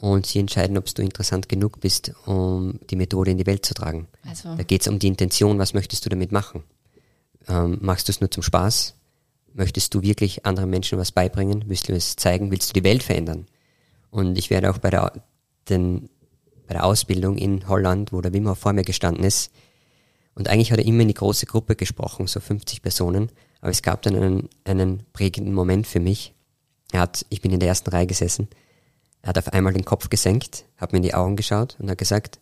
[0.00, 3.74] und sie entscheiden, ob du interessant genug bist, um die Methode in die Welt zu
[3.74, 4.08] tragen.
[4.28, 6.64] Also, Da geht es um die Intention, was möchtest du damit machen?
[7.46, 8.94] Ähm, machst du es nur zum Spaß?
[9.54, 11.64] Möchtest du wirklich anderen Menschen was beibringen?
[11.66, 12.50] Willst du es zeigen?
[12.50, 13.46] Willst du die Welt verändern?
[14.10, 15.12] Und ich werde auch bei der,
[15.68, 16.08] den,
[16.66, 19.52] bei der Ausbildung in Holland, wo der Wim Hof vor mir gestanden ist,
[20.34, 23.82] und eigentlich hat er immer in die große Gruppe gesprochen, so 50 Personen, aber es
[23.82, 26.34] gab dann einen, einen prägenden Moment für mich.
[26.92, 28.48] Er hat, ich bin in der ersten Reihe gesessen,
[29.22, 31.98] er hat auf einmal den Kopf gesenkt, hat mir in die Augen geschaut und hat
[31.98, 32.38] gesagt,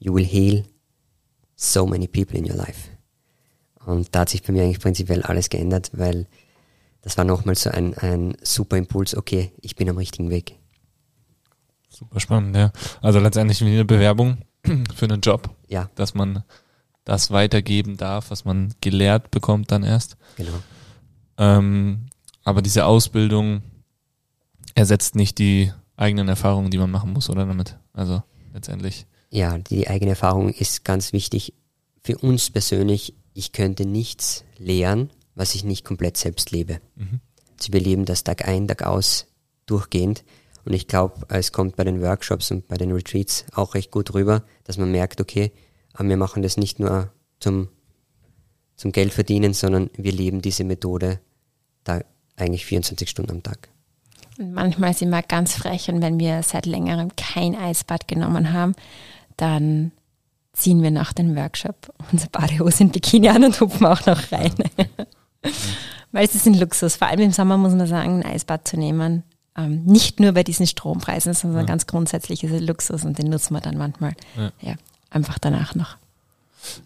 [0.00, 0.64] you will heal
[1.56, 2.90] so many people in your life.
[3.84, 6.26] Und da hat sich bei mir eigentlich prinzipiell alles geändert, weil
[7.02, 10.56] das war nochmal so ein, ein super Impuls, okay, ich bin am richtigen Weg.
[11.90, 12.72] Super spannend, ja.
[13.02, 14.38] Also letztendlich wie eine Bewerbung
[14.94, 16.44] für einen Job, Ja, dass man
[17.04, 20.16] das weitergeben darf, was man gelehrt bekommt dann erst.
[20.36, 20.54] genau.
[21.36, 22.06] Ähm,
[22.44, 23.62] aber diese Ausbildung
[24.74, 27.78] ersetzt nicht die eigenen Erfahrungen, die man machen muss, oder damit?
[27.92, 29.06] Also letztendlich.
[29.30, 31.54] Ja, die eigene Erfahrung ist ganz wichtig.
[32.02, 36.80] Für uns persönlich, ich könnte nichts lehren, was ich nicht komplett selbst lebe.
[36.96, 37.20] Mhm.
[37.58, 39.26] Also wir leben das Tag ein, Tag aus
[39.66, 40.24] durchgehend.
[40.64, 44.14] Und ich glaube, es kommt bei den Workshops und bei den Retreats auch recht gut
[44.14, 45.52] rüber, dass man merkt, okay,
[45.92, 47.68] aber wir machen das nicht nur zum,
[48.76, 51.20] zum Geld verdienen, sondern wir leben diese Methode
[51.84, 52.00] da
[52.36, 53.68] eigentlich 24 Stunden am Tag.
[54.38, 58.74] Und manchmal sind wir ganz frech und wenn wir seit längerem kein Eisbad genommen haben,
[59.36, 59.92] dann
[60.52, 64.52] ziehen wir nach dem Workshop unsere Badehose in Bikini an und hupfen auch noch rein.
[66.12, 66.96] Weil es ist ein Luxus.
[66.96, 69.24] Vor allem im Sommer muss man sagen, ein Eisbad zu nehmen.
[69.56, 71.66] Ähm, nicht nur bei diesen Strompreisen, sondern Ja.
[71.66, 74.14] ganz grundsätzlich ist es Luxus und den nutzen wir dann manchmal.
[74.36, 74.50] Ja.
[74.60, 74.74] Ja,
[75.10, 75.96] einfach danach noch.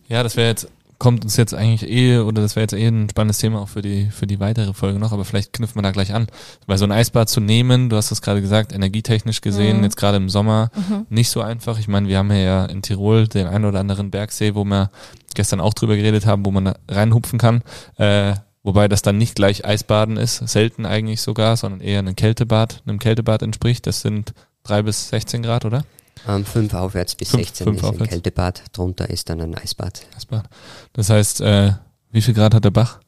[0.08, 3.08] Ja, das wäre jetzt, kommt uns jetzt eigentlich eh, oder das wäre jetzt eh ein
[3.08, 5.92] spannendes Thema auch für die, für die weitere Folge noch, aber vielleicht knüpfen wir da
[5.92, 6.26] gleich an.
[6.66, 9.84] Weil so ein Eisbad zu nehmen, du hast das gerade gesagt, energietechnisch gesehen, Mhm.
[9.84, 10.70] jetzt gerade im Sommer,
[11.08, 11.78] nicht so einfach.
[11.78, 14.90] Ich meine, wir haben hier ja in Tirol den einen oder anderen Bergsee, wo wir
[15.34, 17.62] gestern auch drüber geredet haben, wo man reinhupfen kann.
[17.96, 18.34] Äh,
[18.64, 22.98] wobei das dann nicht gleich Eisbaden ist, selten eigentlich sogar, sondern eher ein Kältebad, einem
[22.98, 23.86] Kältebad entspricht.
[23.86, 24.32] Das sind
[24.64, 25.84] drei bis 16 Grad, oder?
[26.26, 28.10] Ähm, fünf aufwärts bis Fünf- 16 fünf ist ein aufwärts.
[28.10, 30.06] Kältebad, drunter ist dann ein Eisbad.
[30.16, 30.48] Eisbad.
[30.92, 31.72] Das heißt, äh,
[32.10, 33.00] wie viel Grad hat der Bach?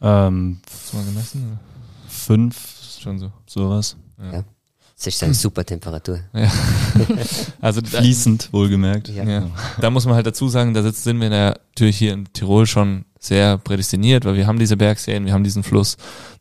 [0.00, 1.58] Ähm, Hast du mal gemessen?
[2.08, 3.32] fünf, Ist schon so.
[3.46, 3.96] sowas.
[4.32, 4.44] Ja.
[4.96, 6.20] Das ist eine super Temperatur.
[7.62, 9.08] Also da, Fließend, wohlgemerkt.
[9.08, 9.24] Ja.
[9.24, 9.46] ja.
[9.80, 13.58] da muss man halt dazu sagen, da sind wir natürlich hier in Tirol schon sehr
[13.58, 15.96] prädestiniert, weil wir haben diese Bergseen, wir haben diesen Fluss,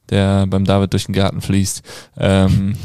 [0.10, 1.84] der beim David durch den Garten fließt.
[2.17, 2.76] Ähm,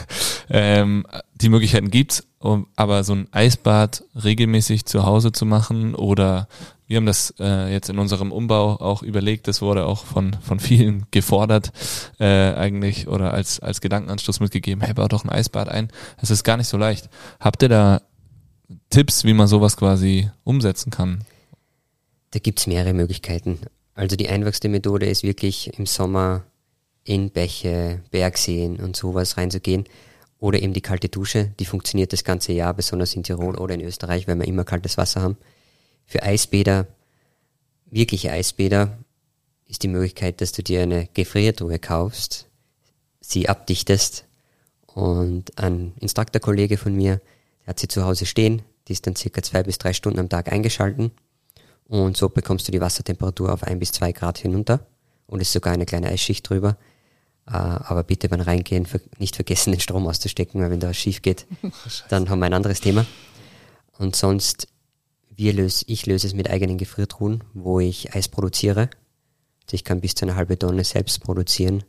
[0.50, 6.48] ähm, die Möglichkeiten gibt's, um, aber so ein Eisbad regelmäßig zu Hause zu machen oder
[6.86, 10.58] wir haben das äh, jetzt in unserem Umbau auch überlegt, das wurde auch von, von
[10.58, 11.70] vielen gefordert
[12.18, 15.88] äh, eigentlich oder als, als Gedankenanstoß mitgegeben, hey, bau doch ein Eisbad ein.
[16.20, 17.08] Es ist gar nicht so leicht.
[17.38, 18.02] Habt ihr da
[18.90, 21.20] Tipps, wie man sowas quasi umsetzen kann?
[22.32, 23.60] Da gibt's mehrere Möglichkeiten.
[23.94, 26.42] Also die einfachste Methode ist wirklich im Sommer
[27.04, 29.84] in Bäche, Bergseen und sowas reinzugehen.
[30.38, 33.82] Oder eben die kalte Dusche, die funktioniert das ganze Jahr, besonders in Tirol oder in
[33.82, 35.36] Österreich, weil wir immer kaltes Wasser haben.
[36.06, 36.86] Für Eisbäder,
[37.90, 38.98] wirkliche Eisbäder,
[39.66, 42.48] ist die Möglichkeit, dass du dir eine Gefriertruhe kaufst,
[43.20, 44.24] sie abdichtest
[44.86, 47.20] und ein Instruktorkollege von mir,
[47.60, 50.28] der hat sie zu Hause stehen, die ist dann circa zwei bis drei Stunden am
[50.28, 51.12] Tag eingeschalten
[51.90, 54.86] und so bekommst du die Wassertemperatur auf ein bis zwei Grad hinunter
[55.26, 56.76] und ist sogar eine kleine Eisschicht drüber.
[57.50, 58.86] Äh, aber bitte beim Reingehen
[59.18, 61.46] nicht vergessen, den Strom auszustecken, weil wenn da was schief geht,
[62.08, 63.04] dann haben wir ein anderes Thema.
[63.98, 64.68] Und sonst,
[65.34, 68.82] wir löse, ich löse es mit eigenen Gefriertruhen, wo ich Eis produziere.
[69.64, 71.82] Also ich kann bis zu einer halbe Tonne selbst produzieren,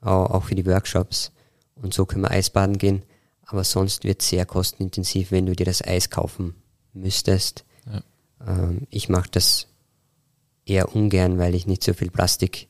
[0.00, 1.32] au- auch für die Workshops.
[1.76, 3.02] Und so können wir Eisbaden gehen.
[3.46, 6.54] Aber sonst wird es sehr kostenintensiv, wenn du dir das Eis kaufen
[6.92, 7.64] müsstest.
[7.86, 8.02] Ja.
[8.46, 9.66] Ähm, ich mache das
[10.66, 12.68] eher ungern, weil ich nicht so viel Plastik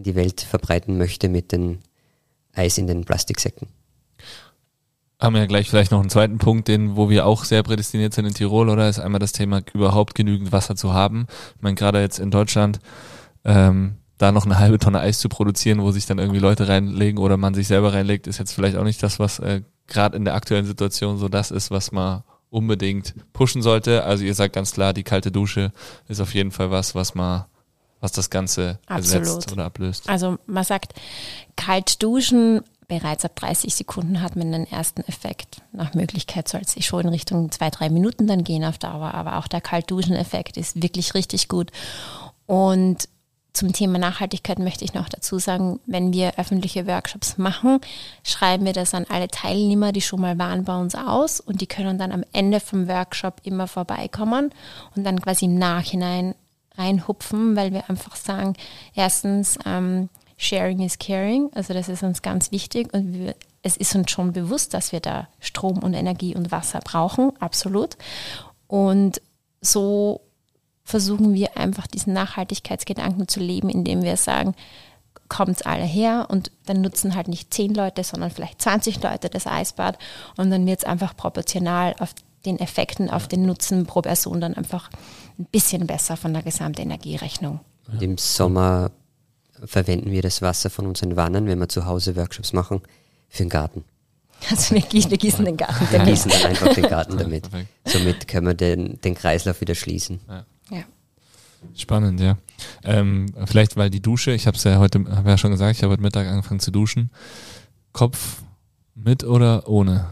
[0.00, 1.78] in die Welt verbreiten möchte mit dem
[2.54, 3.68] Eis in den Plastiksäcken.
[5.20, 8.14] Haben wir ja gleich vielleicht noch einen zweiten Punkt, den, wo wir auch sehr prädestiniert
[8.14, 8.88] sind in Tirol, oder?
[8.88, 11.26] Ist einmal das Thema, überhaupt genügend Wasser zu haben.
[11.56, 12.80] Ich meine, gerade jetzt in Deutschland,
[13.44, 17.18] ähm, da noch eine halbe Tonne Eis zu produzieren, wo sich dann irgendwie Leute reinlegen
[17.18, 20.24] oder man sich selber reinlegt, ist jetzt vielleicht auch nicht das, was äh, gerade in
[20.24, 24.04] der aktuellen Situation so das ist, was man unbedingt pushen sollte.
[24.04, 25.72] Also ihr sagt ganz klar, die kalte Dusche
[26.08, 27.44] ist auf jeden Fall was, was man
[28.00, 29.26] was das Ganze Absolut.
[29.26, 30.08] ersetzt oder ablöst.
[30.08, 30.94] Also man sagt,
[31.56, 35.62] kalt duschen, bereits ab 30 Sekunden hat man den ersten Effekt.
[35.72, 39.14] Nach Möglichkeit soll es sich schon in Richtung zwei, drei Minuten dann gehen auf Dauer,
[39.14, 41.70] aber auch der Kaltduschen-Effekt ist wirklich richtig gut.
[42.46, 43.08] Und
[43.52, 47.80] zum Thema Nachhaltigkeit möchte ich noch dazu sagen, wenn wir öffentliche Workshops machen,
[48.22, 51.66] schreiben wir das an alle Teilnehmer, die schon mal waren bei uns aus und die
[51.66, 54.52] können dann am Ende vom Workshop immer vorbeikommen
[54.96, 56.34] und dann quasi im Nachhinein
[56.80, 58.54] reinhupfen, weil wir einfach sagen,
[58.94, 63.94] erstens, ähm, Sharing is Caring, also das ist uns ganz wichtig und wir, es ist
[63.94, 67.98] uns schon bewusst, dass wir da Strom und Energie und Wasser brauchen, absolut.
[68.66, 69.20] Und
[69.60, 70.22] so
[70.82, 74.54] versuchen wir einfach diesen Nachhaltigkeitsgedanken zu leben, indem wir sagen,
[75.28, 79.46] kommt alle her und dann nutzen halt nicht zehn Leute, sondern vielleicht 20 Leute das
[79.46, 79.98] Eisbad
[80.38, 82.14] und dann wird es einfach proportional auf
[82.44, 84.90] den Effekten, auf den Nutzen pro Person dann einfach
[85.38, 87.60] ein bisschen besser von der gesamten Energierechnung.
[87.92, 88.90] Und im Sommer
[89.64, 92.80] verwenden wir das Wasser von unseren Wannen, wenn wir zu Hause Workshops machen,
[93.28, 93.84] für den Garten.
[94.50, 96.14] Also wir gießen, wir gießen den Garten Wir damit.
[96.14, 97.48] gießen dann einfach den Garten damit.
[97.84, 100.20] Somit können wir den, den Kreislauf wieder schließen.
[100.28, 100.44] Ja.
[101.76, 102.38] Spannend, ja.
[102.84, 105.82] Ähm, vielleicht weil die Dusche, ich habe es ja heute, habe ja schon gesagt, ich
[105.82, 107.10] habe heute Mittag angefangen zu duschen.
[107.92, 108.42] Kopf
[108.94, 110.06] mit oder ohne?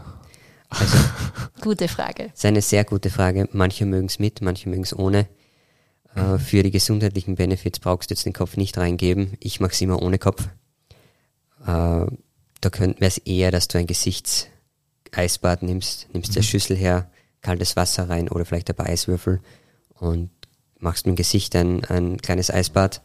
[0.69, 0.97] Also
[1.61, 2.29] Gute Frage.
[2.29, 3.49] Das ist eine sehr gute Frage.
[3.51, 5.27] Manche mögen es mit, manche mögen es ohne.
[6.15, 9.33] Äh, für die gesundheitlichen Benefits brauchst du jetzt den Kopf nicht reingeben.
[9.39, 10.47] Ich mache es immer ohne Kopf.
[11.61, 12.05] Äh,
[12.61, 17.09] da wäre es eher, dass du ein Gesichtseisbad nimmst, nimmst der Schüssel her,
[17.41, 19.41] kaltes Wasser rein oder vielleicht ein paar Eiswürfel
[19.95, 20.29] und
[20.77, 23.01] machst mit dem Gesicht ein, ein kleines Eisbad.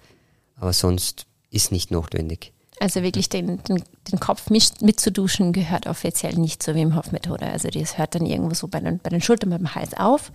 [0.57, 2.53] Aber sonst ist nicht notwendig.
[2.81, 7.47] Also wirklich den, den, den Kopf mit, mitzuduschen gehört offiziell nicht zur Wim Hof Methode.
[7.47, 10.33] Also das hört dann irgendwo so bei den, bei den Schultern, beim Hals auf.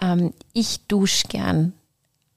[0.00, 1.72] Ähm, ich dusche gern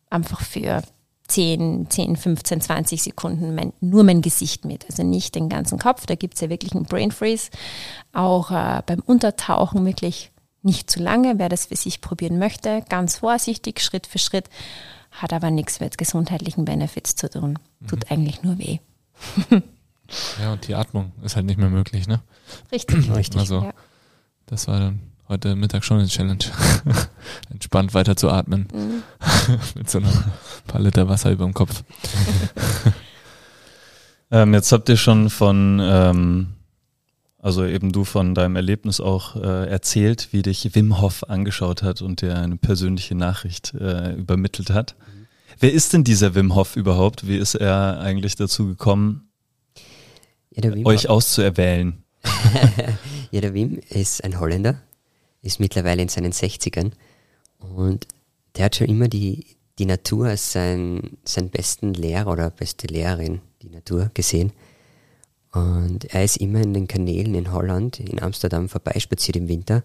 [0.09, 0.81] einfach für
[1.27, 4.85] 10, 10, 15, 20 Sekunden mein, nur mein Gesicht mit.
[4.85, 6.05] Also nicht den ganzen Kopf.
[6.05, 7.49] Da gibt es ja wirklich einen Brain Freeze.
[8.11, 11.39] Auch äh, beim Untertauchen wirklich nicht zu lange.
[11.39, 14.49] Wer das für sich probieren möchte, ganz vorsichtig, Schritt für Schritt.
[15.11, 17.59] Hat aber nichts mit gesundheitlichen Benefits zu tun.
[17.87, 18.79] Tut eigentlich nur weh.
[20.39, 22.21] Ja, und die Atmung ist halt nicht mehr möglich, ne?
[22.71, 23.09] Richtig.
[23.15, 23.39] Richtig.
[23.39, 23.73] Also, Ja.
[24.45, 26.43] das war dann heute Mittag schon eine Challenge.
[27.49, 28.67] Entspannt weiter zu atmen.
[28.73, 29.03] Mhm.
[29.75, 30.11] Mit so einer
[30.67, 31.83] paar Liter Wasser über dem Kopf.
[34.31, 36.47] Ähm, jetzt habt ihr schon von, ähm,
[37.39, 42.01] also eben du von deinem Erlebnis auch äh, erzählt, wie dich Wim Hof angeschaut hat
[42.01, 44.95] und dir eine persönliche Nachricht äh, übermittelt hat.
[45.59, 47.27] Wer ist denn dieser Wim Hof überhaupt?
[47.27, 49.29] Wie ist er eigentlich dazu gekommen,
[50.51, 52.03] Ja, euch auszuerwählen?
[53.31, 54.79] Ja, der Wim ist ein Holländer,
[55.41, 56.91] ist mittlerweile in seinen 60ern
[57.57, 58.07] und
[58.55, 63.41] der hat schon immer die, die Natur als sein, seinen besten Lehrer oder beste Lehrerin,
[63.63, 64.51] die Natur, gesehen.
[65.51, 69.83] Und er ist immer in den Kanälen in Holland, in Amsterdam vorbeispaziert im Winter.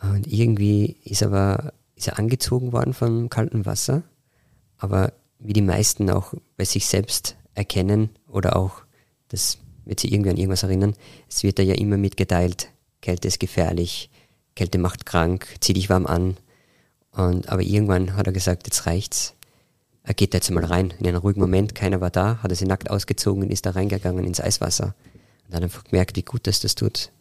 [0.00, 4.02] Und irgendwie ist aber, ist er angezogen worden vom kalten Wasser,
[4.82, 8.82] aber wie die meisten auch bei sich selbst erkennen oder auch,
[9.28, 10.94] das wird sich irgendwie an irgendwas erinnern,
[11.28, 12.68] es wird da ja immer mitgeteilt,
[13.00, 14.10] Kälte ist gefährlich,
[14.56, 16.36] Kälte macht krank, zieh dich warm an.
[17.12, 19.34] Und, aber irgendwann hat er gesagt, jetzt reicht's.
[20.02, 22.56] Er geht da jetzt mal rein, in einen ruhigen Moment, keiner war da, hat er
[22.56, 24.96] sich nackt ausgezogen und ist da reingegangen ins Eiswasser.
[25.46, 27.12] Und hat einfach gemerkt, wie gut das das tut,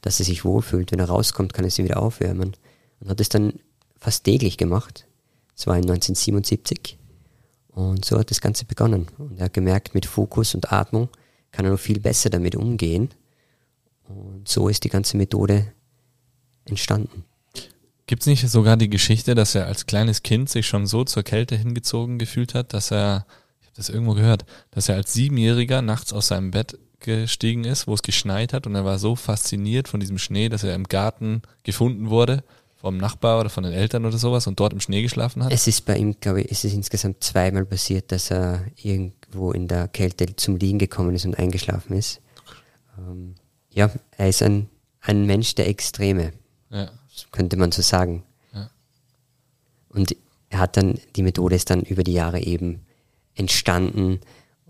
[0.00, 0.90] dass er sich wohlfühlt.
[0.90, 2.56] Wenn er rauskommt, kann er sich wieder aufwärmen.
[2.98, 3.54] Und hat es dann
[3.96, 5.06] fast täglich gemacht.
[5.56, 6.98] Das war in 1977.
[7.68, 9.06] Und so hat das Ganze begonnen.
[9.18, 11.08] Und er hat gemerkt, mit Fokus und Atmung
[11.50, 13.10] kann er noch viel besser damit umgehen.
[14.04, 15.72] Und so ist die ganze Methode
[16.66, 17.24] entstanden.
[18.06, 21.22] Gibt es nicht sogar die Geschichte, dass er als kleines Kind sich schon so zur
[21.22, 23.26] Kälte hingezogen gefühlt hat, dass er,
[23.60, 27.86] ich habe das irgendwo gehört, dass er als Siebenjähriger nachts aus seinem Bett gestiegen ist,
[27.88, 30.84] wo es geschneit hat und er war so fasziniert von diesem Schnee, dass er im
[30.84, 32.44] Garten gefunden wurde
[32.86, 35.52] vom Nachbar oder von den Eltern oder sowas und dort im Schnee geschlafen hat?
[35.52, 39.66] Es ist bei ihm, glaube ich, es ist insgesamt zweimal passiert, dass er irgendwo in
[39.66, 42.20] der Kälte zum Liegen gekommen ist und eingeschlafen ist.
[42.96, 43.34] Ähm,
[43.72, 44.68] ja, er ist ein,
[45.00, 46.32] ein Mensch der Extreme,
[46.70, 46.88] Ja.
[47.32, 48.22] könnte man so sagen.
[48.54, 48.70] Ja.
[49.88, 50.14] Und
[50.50, 52.86] er hat dann, die Methode ist dann über die Jahre eben
[53.34, 54.20] entstanden.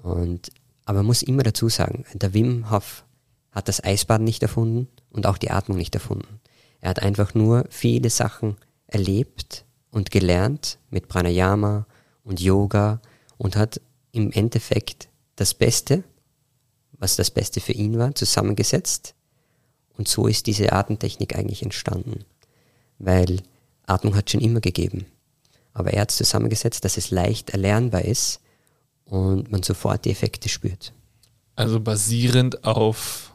[0.03, 0.51] Und,
[0.87, 3.05] aber man muss immer dazu sagen, der Wim Hof
[3.53, 6.41] hat das Eisbaden nicht erfunden und auch die Atmung nicht erfunden.
[6.81, 8.57] Er hat einfach nur viele Sachen
[8.87, 11.87] erlebt und gelernt mit Pranayama
[12.23, 13.01] und Yoga
[13.39, 13.81] und hat
[14.13, 16.05] im Endeffekt das Beste,
[16.93, 19.15] was das Beste für ihn war, zusammengesetzt.
[19.97, 22.25] Und so ist diese Atemtechnik eigentlich entstanden.
[22.99, 23.43] Weil
[23.87, 25.07] Atmung hat schon immer gegeben.
[25.73, 28.41] Aber er hat es zusammengesetzt, dass es leicht erlernbar ist
[29.05, 30.93] und man sofort die Effekte spürt.
[31.55, 33.35] Also basierend auf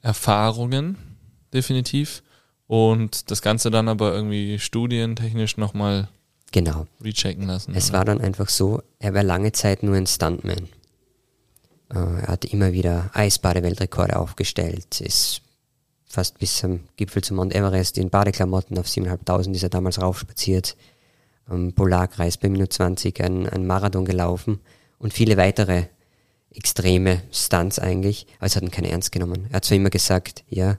[0.00, 0.96] Erfahrungen,
[1.52, 2.22] definitiv.
[2.66, 6.08] Und das Ganze dann aber irgendwie studientechnisch nochmal
[6.52, 6.86] Genau.
[7.02, 7.74] rechecken lassen.
[7.74, 7.98] Es oder?
[7.98, 10.68] war dann einfach so, er war lange Zeit nur ein Stuntman.
[11.90, 15.42] Äh, er hat immer wieder Eisbade-Weltrekorde aufgestellt, ist
[16.06, 20.76] fast bis zum Gipfel zum Mount Everest in Badeklamotten auf 7.500 ist er damals raufspaziert,
[21.46, 24.60] am Polarkreis bei minus 20 ein, ein Marathon gelaufen
[24.98, 25.84] und viele weitere
[26.50, 29.46] extreme Stunts eigentlich, aber es hat ihn keiner ernst genommen.
[29.50, 30.78] Er hat zwar immer gesagt, ja,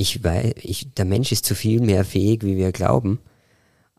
[0.00, 3.20] ich weiß, ich, der Mensch ist zu viel mehr fähig, wie wir glauben,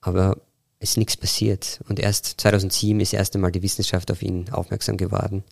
[0.02, 0.38] aber
[0.80, 1.80] es ist nichts passiert.
[1.88, 5.44] Und erst 2007 ist erst einmal die Wissenschaft auf ihn aufmerksam geworden.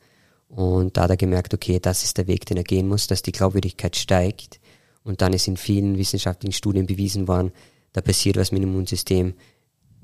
[0.47, 3.21] Und da hat er gemerkt, okay, das ist der Weg, den er gehen muss, dass
[3.21, 4.59] die Glaubwürdigkeit steigt.
[5.03, 7.51] Und dann ist in vielen wissenschaftlichen Studien bewiesen worden,
[7.93, 9.35] da passiert was mit dem Immunsystem,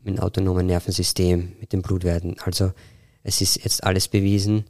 [0.04, 2.36] mit dem autonomen Nervensystem, mit den Blutwerten.
[2.46, 2.72] Also
[3.24, 4.66] es ist jetzt alles bewiesen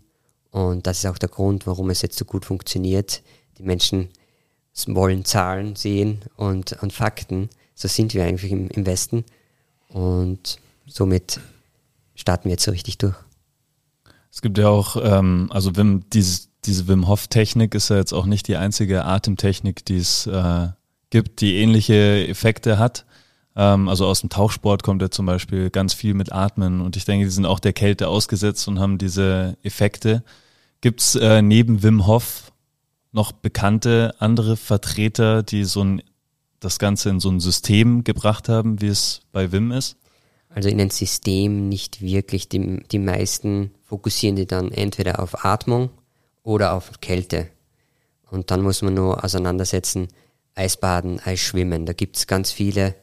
[0.52, 3.24] und das ist auch der Grund, warum es jetzt so gut funktioniert.
[3.58, 4.08] Die Menschen
[4.88, 7.50] wollen Zahlen sehen und, und Fakten.
[7.74, 9.24] So sind wir eigentlich im, im Westen.
[9.88, 11.40] Und somit
[12.16, 13.16] starten wir jetzt so richtig durch.
[14.32, 18.14] Es gibt ja auch, ähm, also Wim, dieses, diese Wim Hof Technik ist ja jetzt
[18.14, 20.68] auch nicht die einzige Atemtechnik, die es äh,
[21.10, 23.06] gibt, die ähnliche Effekte hat.
[23.56, 27.06] Ähm, also aus dem Tauchsport kommt ja zum Beispiel ganz viel mit Atmen und ich
[27.06, 30.24] denke, die sind auch der Kälte ausgesetzt und haben diese Effekte.
[30.82, 32.52] Gibt es äh, neben Wim Hof
[33.16, 36.04] noch bekannte andere Vertreter, die so ein,
[36.60, 39.98] das Ganze in so ein System gebracht haben, wie es bei Wim ist?
[40.50, 42.50] Also in ein System nicht wirklich.
[42.50, 45.90] Die, die meisten fokussieren die dann entweder auf Atmung
[46.44, 47.50] oder auf Kälte.
[48.30, 50.10] Und dann muss man nur auseinandersetzen,
[50.54, 51.86] Eisbaden, Eisschwimmen.
[51.86, 52.96] Da gibt es ganz viele.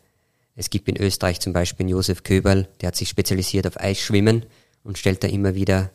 [0.57, 4.45] Es gibt in Österreich zum Beispiel Josef Köberl, der hat sich spezialisiert auf Eisschwimmen
[4.85, 5.91] und stellt da immer wieder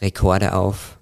[0.00, 0.97] Rekorde auf.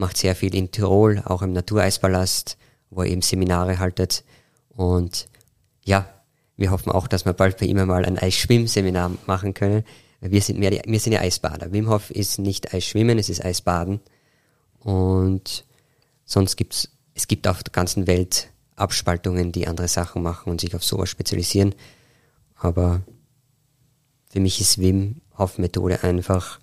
[0.00, 2.56] Macht sehr viel in Tirol, auch im Natureisballast,
[2.88, 4.24] wo er eben Seminare haltet.
[4.70, 5.28] Und
[5.84, 6.08] ja,
[6.56, 9.84] wir hoffen auch, dass wir bald bei ihm einmal ein Eisschwimmseminar machen können.
[10.22, 11.70] Wir sind mehr wir sind ja Eisbader.
[11.72, 14.00] Wim Hof ist nicht Eisschwimmen, es ist Eisbaden.
[14.78, 15.66] Und
[16.24, 20.74] sonst gibt's, es gibt auf der ganzen Welt Abspaltungen, die andere Sachen machen und sich
[20.74, 21.74] auf sowas spezialisieren.
[22.56, 23.02] Aber
[24.30, 26.58] für mich ist Wim Hof Methode einfach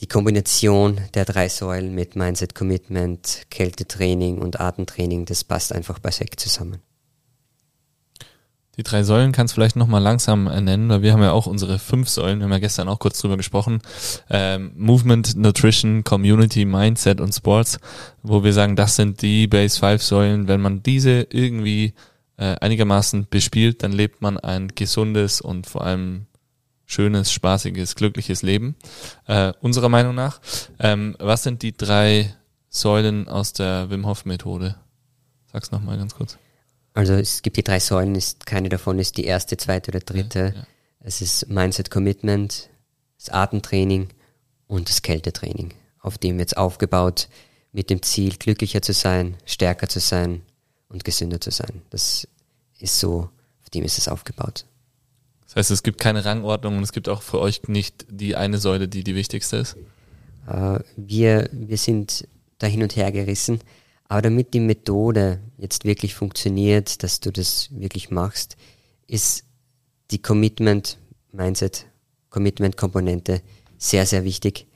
[0.00, 6.40] die Kombination der drei Säulen mit Mindset Commitment, Kältetraining und Atemtraining, das passt einfach perfekt
[6.40, 6.80] zusammen.
[8.78, 11.46] Die drei Säulen kannst du vielleicht nochmal langsam äh, nennen, weil wir haben ja auch
[11.46, 13.80] unsere fünf Säulen, wir haben ja gestern auch kurz drüber gesprochen.
[14.30, 17.80] Ähm, Movement, Nutrition, Community, Mindset und Sports,
[18.22, 20.46] wo wir sagen, das sind die Base Five Säulen.
[20.46, 21.92] Wenn man diese irgendwie
[22.36, 26.26] äh, einigermaßen bespielt, dann lebt man ein gesundes und vor allem
[26.88, 28.74] schönes, spaßiges, glückliches Leben.
[29.26, 30.40] Äh, unserer Meinung nach.
[30.80, 32.34] Ähm, was sind die drei
[32.68, 34.74] Säulen aus der Wim Hof Methode?
[35.52, 36.38] Sag's nochmal ganz kurz.
[36.94, 40.38] Also es gibt die drei Säulen, ist, keine davon ist die erste, zweite oder dritte.
[40.38, 40.66] Ja, ja.
[41.00, 42.70] Es ist Mindset Commitment,
[43.18, 44.08] das Atemtraining
[44.66, 45.74] und das Kältetraining.
[46.00, 47.28] Auf dem jetzt aufgebaut
[47.70, 50.42] mit dem Ziel, glücklicher zu sein, stärker zu sein
[50.88, 51.82] und gesünder zu sein.
[51.90, 52.26] Das
[52.78, 53.28] ist so,
[53.62, 54.64] auf dem ist es aufgebaut.
[55.48, 58.58] Das heißt, es gibt keine Rangordnung und es gibt auch für euch nicht die eine
[58.58, 59.76] Säule, die die wichtigste ist.
[60.46, 62.28] Äh, wir, wir sind
[62.58, 63.60] da hin und her gerissen.
[64.08, 68.56] Aber damit die Methode jetzt wirklich funktioniert, dass du das wirklich machst,
[69.06, 69.44] ist
[70.10, 70.98] die Commitment,
[71.32, 71.86] Mindset,
[72.30, 73.42] Commitment-Komponente
[73.78, 74.66] sehr, sehr wichtig,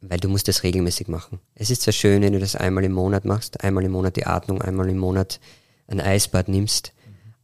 [0.00, 1.40] weil du musst das regelmäßig machen.
[1.54, 4.26] Es ist zwar schön, wenn du das einmal im Monat machst, einmal im Monat die
[4.26, 5.40] Atmung, einmal im Monat
[5.86, 6.92] ein Eisbad nimmst,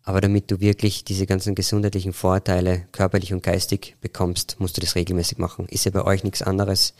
[0.05, 4.95] aber damit du wirklich diese ganzen gesundheitlichen Vorteile, körperlich und geistig bekommst, musst du das
[4.95, 5.67] regelmäßig machen.
[5.69, 6.95] Ist ja bei euch nichts anderes.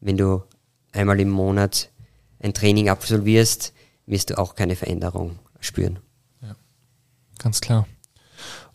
[0.00, 0.42] Wenn du
[0.92, 1.90] einmal im Monat
[2.40, 3.74] ein Training absolvierst,
[4.06, 5.98] wirst du auch keine Veränderung spüren.
[7.38, 7.86] Ganz klar.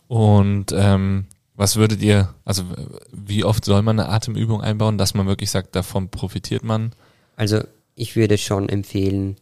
[0.08, 2.64] Und ähm, was würdet ihr, also
[3.12, 6.94] wie oft soll man eine Atemübung einbauen, dass man wirklich sagt, davon profitiert man?
[7.36, 7.62] Also
[7.94, 9.36] ich würde schon empfehlen,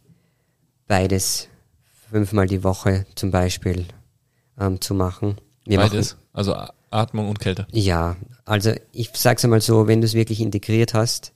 [0.87, 1.47] beides
[2.09, 3.85] fünfmal die Woche zum Beispiel
[4.59, 5.37] ähm, zu machen.
[5.65, 7.63] Wir Beides, also A- Atmung und Kälte.
[7.63, 11.33] Machen, ja, also ich sag's einmal so, wenn du es wirklich integriert hast,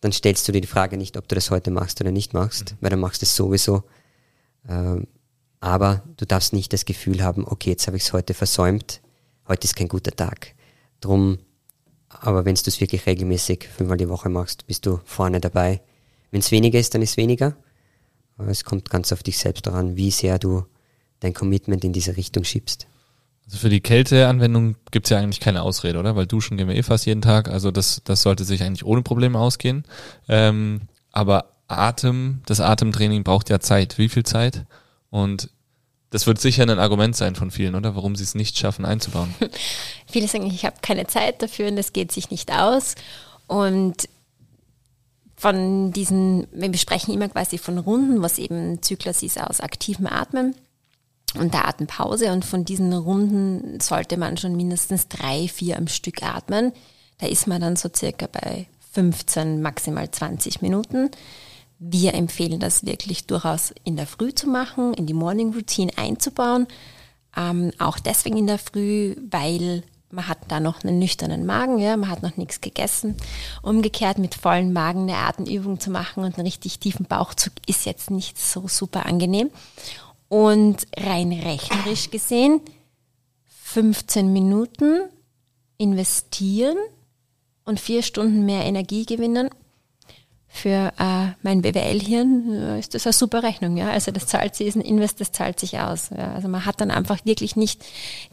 [0.00, 2.76] dann stellst du dir die Frage nicht, ob du das heute machst oder nicht machst,
[2.80, 3.84] weil dann machst du es sowieso.
[4.68, 5.06] Ähm,
[5.60, 9.02] aber du darfst nicht das Gefühl haben, okay, jetzt habe ich es heute versäumt,
[9.46, 10.54] heute ist kein guter Tag.
[11.00, 11.38] Drum
[12.10, 15.80] aber wenn du es wirklich regelmäßig fünfmal die Woche machst, bist du vorne dabei.
[16.32, 17.56] Wenn es weniger ist, dann ist weniger.
[18.36, 20.64] Aber es kommt ganz auf dich selbst daran, wie sehr du
[21.20, 22.86] dein Commitment in diese Richtung schiebst.
[23.50, 26.14] Also für die Kälteanwendung gibt's ja eigentlich keine Ausrede, oder?
[26.14, 27.48] Weil duschen gehen wir eh fast jeden Tag.
[27.48, 29.84] Also das, das sollte sich eigentlich ohne Probleme ausgehen.
[30.28, 33.98] Ähm, aber Atem, das Atemtraining braucht ja Zeit.
[33.98, 34.66] Wie viel Zeit?
[35.10, 35.50] Und
[36.10, 37.96] das wird sicher ein Argument sein von vielen, oder?
[37.96, 39.34] Warum sie es nicht schaffen einzubauen.
[40.06, 42.94] Viele sagen, ich habe keine Zeit dafür und das geht sich nicht aus.
[43.46, 44.08] Und
[45.36, 50.54] von diesen, wir sprechen immer quasi von Runden, was eben Zyklus ist aus aktivem Atmen
[51.38, 52.32] und der Atempause.
[52.32, 56.72] Und von diesen Runden sollte man schon mindestens drei, vier am Stück atmen.
[57.18, 61.10] Da ist man dann so circa bei 15, maximal 20 Minuten.
[61.78, 66.66] Wir empfehlen das wirklich durchaus in der Früh zu machen, in die Morning Routine einzubauen.
[67.36, 71.96] Ähm, auch deswegen in der Früh, weil man hat da noch einen nüchternen Magen, ja,
[71.96, 73.16] man hat noch nichts gegessen.
[73.62, 78.10] Umgekehrt mit vollen Magen eine Atemübung zu machen und einen richtig tiefen Bauchzug ist jetzt
[78.10, 79.50] nicht so super angenehm.
[80.30, 82.60] Und rein rechnerisch gesehen,
[83.64, 85.00] 15 Minuten
[85.76, 86.76] investieren
[87.64, 89.50] und vier Stunden mehr Energie gewinnen.
[90.46, 93.76] Für äh, mein BWL-Hirn äh, ist das eine super Rechnung.
[93.76, 93.90] Ja?
[93.90, 96.10] Also das zahlt sich, ist ein Invest, das zahlt sich aus.
[96.10, 96.32] Ja?
[96.34, 97.84] Also man hat dann einfach wirklich nicht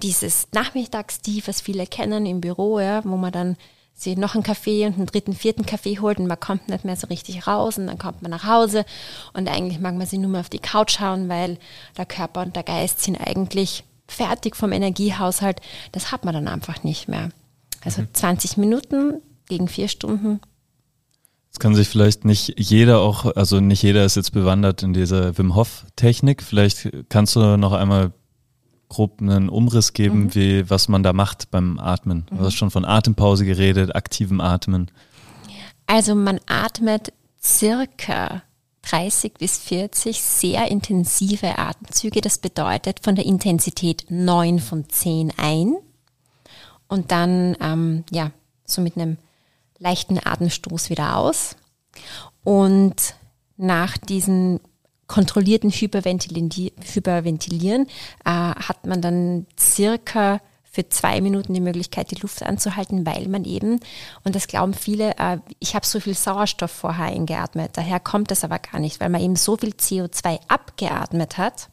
[0.03, 3.03] dieses Nachmittagstief, was viele kennen im Büro, ja?
[3.05, 3.57] wo man dann
[3.97, 6.95] sich noch einen Kaffee und einen dritten, vierten Kaffee holt und man kommt nicht mehr
[6.95, 8.85] so richtig raus und dann kommt man nach Hause
[9.33, 11.57] und eigentlich mag man sich nur mehr auf die Couch schauen, weil
[11.97, 15.61] der Körper und der Geist sind eigentlich fertig vom Energiehaushalt.
[15.91, 17.29] Das hat man dann einfach nicht mehr.
[17.83, 18.63] Also 20 mhm.
[18.63, 20.39] Minuten gegen vier Stunden.
[21.47, 25.35] Jetzt kann sich vielleicht nicht jeder auch, also nicht jeder ist jetzt bewandert in dieser
[25.39, 26.43] Wim Hof Technik.
[26.43, 28.13] Vielleicht kannst du noch einmal
[28.89, 30.35] grob einen Umriss geben, mhm.
[30.35, 32.25] wie, was man da macht beim Atmen.
[32.29, 32.37] Mhm.
[32.37, 34.89] Du hast schon von Atempause geredet, aktivem Atmen.
[35.85, 38.43] Also man atmet circa
[38.83, 42.21] 30 bis 40 sehr intensive Atemzüge.
[42.21, 45.75] Das bedeutet von der Intensität 9 von 10 ein
[46.87, 48.31] und dann ähm, ja
[48.65, 49.17] so mit einem
[49.79, 51.55] leichten Atemstoß wieder aus.
[52.43, 53.15] Und
[53.57, 54.59] nach diesen
[55.07, 57.87] kontrollierten Hyperventilieren,
[58.25, 60.39] äh, hat man dann circa
[60.77, 63.79] für zwei Minuten die Möglichkeit, die Luft anzuhalten, weil man eben,
[64.23, 68.43] und das glauben viele, äh, ich habe so viel Sauerstoff vorher eingeatmet, daher kommt das
[68.43, 71.69] aber gar nicht, weil man eben so viel CO2 abgeatmet hat,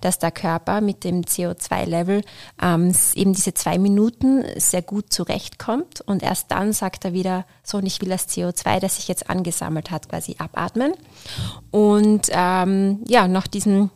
[0.00, 2.22] dass der Körper mit dem CO2-Level
[2.60, 7.78] ähm, eben diese zwei Minuten sehr gut zurechtkommt und erst dann sagt er wieder, so
[7.78, 10.94] und ich will das CO2, das sich jetzt angesammelt hat, quasi abatmen.
[11.70, 13.90] Und ähm, ja, nach diesen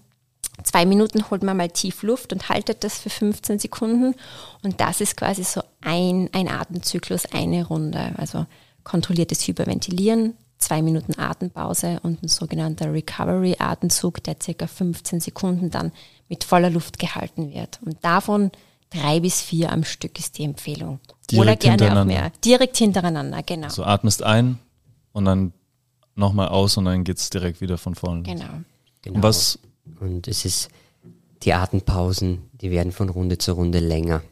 [0.65, 4.15] zwei Minuten holt man mal tief Luft und haltet das für 15 Sekunden
[4.63, 8.13] und das ist quasi so ein, ein Atemzyklus, eine Runde.
[8.17, 8.47] Also
[8.85, 15.93] kontrolliertes Hyperventilieren, zwei Minuten Atempause und ein sogenannter Recovery-Atemzug, der circa 15 Sekunden dann
[16.29, 17.81] mit voller Luft gehalten wird.
[17.85, 18.51] Und davon
[18.91, 21.01] drei bis vier am Stück ist die Empfehlung.
[21.31, 22.33] Direkt Oder gerne auch mehr.
[22.45, 23.69] Direkt hintereinander, genau.
[23.69, 24.59] So atmest ein
[25.13, 25.53] und dann
[26.15, 28.23] nochmal aus und dann geht es direkt wieder von vorne.
[28.23, 28.45] Genau.
[29.03, 29.17] genau.
[29.17, 29.59] Und was?
[30.01, 30.69] Und es ist,
[31.43, 34.23] die Atempausen, die werden von Runde zu Runde länger.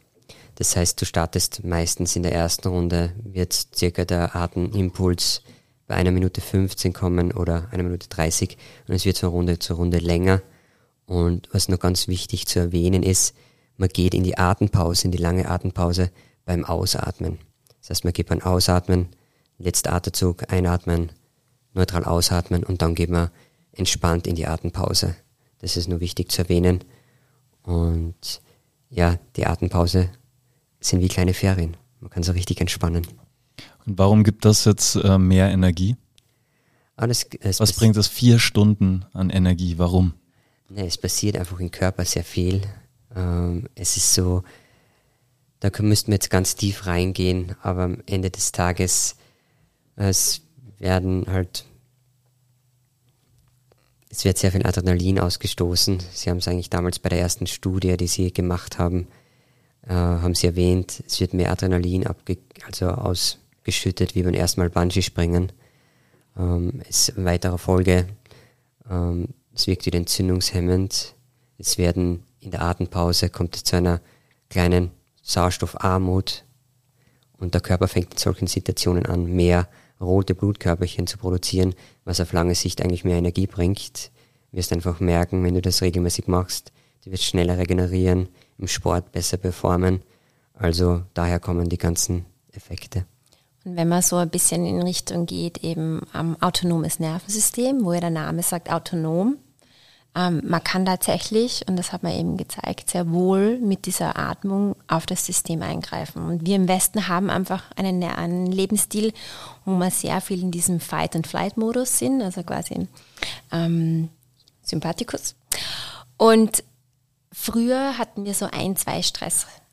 [0.55, 5.41] Das heißt, du startest meistens in der ersten Runde, wird circa der Atemimpuls
[5.87, 8.57] bei einer Minute 15 kommen oder einer Minute 30
[8.87, 10.41] und es wird von Runde zu Runde länger.
[11.05, 13.35] Und was noch ganz wichtig zu erwähnen ist,
[13.77, 16.11] man geht in die Atempause, in die lange Atempause
[16.45, 17.39] beim Ausatmen.
[17.81, 19.09] Das heißt, man geht beim Ausatmen,
[19.57, 21.11] letzter Atemzug, einatmen,
[21.73, 23.29] neutral ausatmen und dann geht man
[23.73, 25.15] entspannt in die Atempause.
[25.59, 26.83] Das ist nur wichtig zu erwähnen.
[27.61, 28.41] Und
[28.89, 30.09] ja, die Atempause
[30.79, 31.77] sind wie kleine Ferien.
[31.99, 33.05] Man kann so richtig entspannen.
[33.85, 35.95] Und warum gibt das jetzt äh, mehr Energie?
[36.97, 37.27] Alles,
[37.57, 39.77] Was bringt das vier Stunden an Energie?
[39.77, 40.13] Warum?
[40.69, 42.61] Ne, es passiert einfach im Körper sehr viel.
[43.15, 44.43] Ähm, es ist so,
[45.59, 49.15] da müssten wir jetzt ganz tief reingehen, aber am Ende des Tages,
[49.95, 50.41] es
[50.79, 51.65] werden halt,
[54.09, 55.99] es wird sehr viel Adrenalin ausgestoßen.
[56.13, 59.07] Sie haben es eigentlich damals bei der ersten Studie, die Sie gemacht haben,
[59.85, 64.61] äh, haben Sie erwähnt, es wird mehr Adrenalin abge also aus geschüttet wie beim ersten
[64.61, 65.51] Mal Bungee-Springen.
[66.37, 68.07] Ähm, ist in weiterer Folge,
[68.89, 71.15] ähm, es wirkt wieder entzündungshemmend.
[71.57, 74.01] Es werden in der Atempause kommt es zu einer
[74.49, 74.91] kleinen
[75.23, 76.45] Sauerstoffarmut
[77.37, 79.67] und der Körper fängt in solchen Situationen an, mehr
[79.99, 84.11] rote Blutkörperchen zu produzieren, was auf lange Sicht eigentlich mehr Energie bringt.
[84.51, 86.71] Du wirst einfach merken, wenn du das regelmäßig machst,
[87.03, 90.01] du wirst schneller regenerieren, im Sport besser performen.
[90.53, 93.05] Also daher kommen die ganzen Effekte.
[93.67, 98.11] Wenn man so ein bisschen in Richtung geht, eben am autonomes Nervensystem, wo ja der
[98.11, 99.37] Name sagt autonom,
[100.15, 104.75] ähm, man kann tatsächlich, und das hat man eben gezeigt, sehr wohl mit dieser Atmung
[104.87, 106.25] auf das System eingreifen.
[106.25, 109.13] Und wir im Westen haben einfach einen, einen Lebensstil,
[109.65, 112.87] wo wir sehr viel in diesem Fight-and-Flight-Modus sind, also quasi
[113.51, 114.09] ähm,
[114.61, 115.35] Sympathikus.
[116.17, 116.63] Und
[117.31, 119.01] früher hatten wir so ein, zwei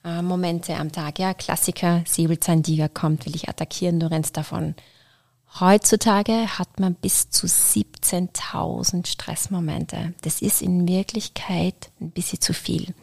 [0.03, 1.19] Stressmomente am Tag.
[1.19, 4.75] Ja, Klassiker, Säbelzahntiger kommt, will ich attackieren, du rennst davon.
[5.61, 10.15] Heutzutage hat man bis zu 17.000 Stressmomente.
[10.23, 12.95] Das ist in Wirklichkeit ein bisschen zu viel.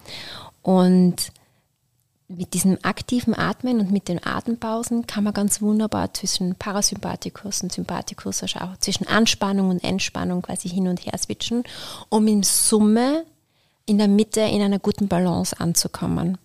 [0.62, 1.32] Und
[2.28, 7.72] mit diesem aktiven Atmen und mit den Atempausen kann man ganz wunderbar zwischen Parasympathikus und
[7.72, 11.64] Sympathikus, also auch zwischen Anspannung und Entspannung quasi hin und her switchen,
[12.10, 13.26] um in Summe
[13.86, 16.38] in der Mitte in einer guten Balance anzukommen.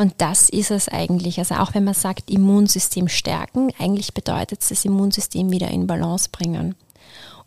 [0.00, 1.38] Und das ist es eigentlich.
[1.38, 6.30] Also auch wenn man sagt, Immunsystem stärken, eigentlich bedeutet es das Immunsystem wieder in Balance
[6.32, 6.74] bringen.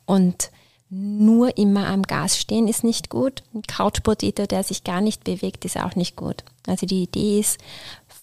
[0.05, 0.51] Und
[0.91, 3.41] nur immer am Gas stehen ist nicht gut.
[3.55, 6.43] Ein Couchpotato, der sich gar nicht bewegt, ist auch nicht gut.
[6.67, 7.57] Also die Idee ist,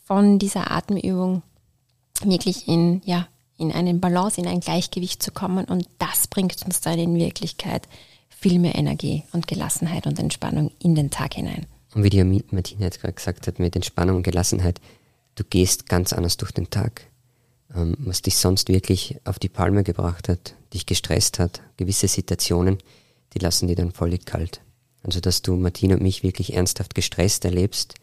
[0.05, 1.43] von dieser Atemübung
[2.23, 3.27] wirklich in, ja,
[3.59, 5.65] in einen Balance, in ein Gleichgewicht zu kommen.
[5.65, 7.89] Und das bringt uns dann in Wirklichkeit
[8.29, 11.67] viel mehr Energie und Gelassenheit und Entspannung in den Tag hinein.
[11.95, 14.81] Und wie die Martina jetzt gerade gesagt hat, mit Entspannung und Gelassenheit,
[15.35, 17.03] du gehst ganz anders durch den Tag.
[17.75, 22.79] Ähm, was dich sonst wirklich auf die Palme gebracht hat, dich gestresst hat, gewisse Situationen,
[23.35, 24.61] die lassen die dann völlig kalt.
[25.03, 27.95] Also, dass du Martina und mich wirklich ernsthaft gestresst erlebst,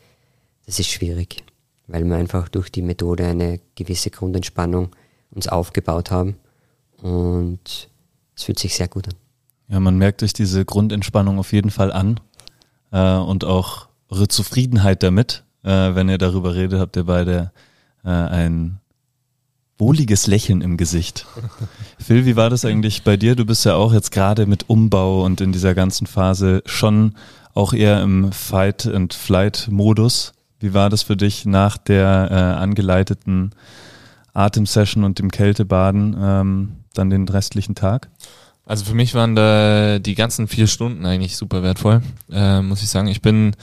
[0.66, 1.44] das ist schwierig,
[1.88, 4.96] weil wir einfach durch die Methode eine gewisse Grundentspannung
[5.32, 6.38] uns aufgebaut haben
[7.02, 7.90] und
[8.36, 9.14] es fühlt sich sehr gut an.
[9.70, 12.20] Ja, man merkt euch diese Grundentspannung auf jeden Fall an
[12.92, 15.44] äh, und auch eure Zufriedenheit damit.
[15.64, 17.52] Äh, wenn ihr darüber redet, habt ihr beide
[18.04, 18.80] äh, ein
[19.78, 21.26] wohliges Lächeln im Gesicht.
[22.00, 23.36] Phil, wie war das eigentlich bei dir?
[23.36, 27.16] Du bist ja auch jetzt gerade mit Umbau und in dieser ganzen Phase schon
[27.54, 30.34] auch eher im Fight-and-Flight-Modus.
[30.60, 33.52] Wie war das für dich nach der äh, angeleiteten
[34.34, 38.10] Atemsession und dem Kältebaden ähm, dann den restlichen Tag?
[38.68, 42.02] Also für mich waren da die ganzen vier Stunden eigentlich super wertvoll,
[42.32, 43.08] äh, muss ich sagen.
[43.08, 43.56] Ich bin,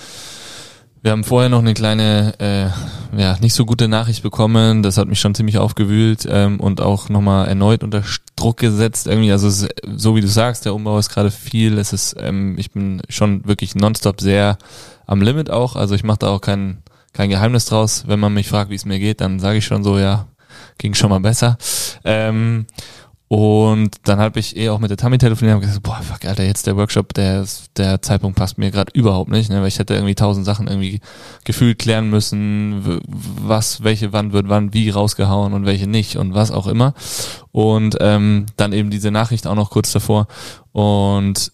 [1.03, 4.83] wir haben vorher noch eine kleine, äh, ja, nicht so gute Nachricht bekommen.
[4.83, 8.03] Das hat mich schon ziemlich aufgewühlt ähm, und auch nochmal erneut unter
[8.35, 9.07] Druck gesetzt.
[9.07, 11.77] Irgendwie, also es, so wie du sagst, der Umbau ist gerade viel.
[11.77, 14.57] Es ist, ähm, ich bin schon wirklich nonstop sehr
[15.07, 15.77] am Limit auch.
[15.77, 16.83] Also ich mache da auch kein,
[17.13, 18.05] kein Geheimnis draus.
[18.07, 20.29] Wenn man mich fragt, wie es mir geht, dann sage ich schon so, ja,
[20.79, 21.59] ging schon mal besser.
[22.05, 22.67] Ähm,
[23.29, 26.45] und dann habe ich eh auch mit der Tammy telefoniert und gesagt, boah, fuck, Alter,
[26.45, 27.47] jetzt der Workshop, der,
[27.77, 29.61] der Zeitpunkt passt mir gerade überhaupt nicht, ne?
[29.63, 31.01] weil ich hätte irgendwie tausend Sachen irgendwie
[31.45, 36.51] gefühlt klären müssen, was, welche Wand wird wann wie rausgehauen und welche nicht und was
[36.51, 36.93] auch immer.
[37.51, 40.27] Und ähm, dann eben diese Nachricht auch noch kurz davor.
[40.73, 41.51] Und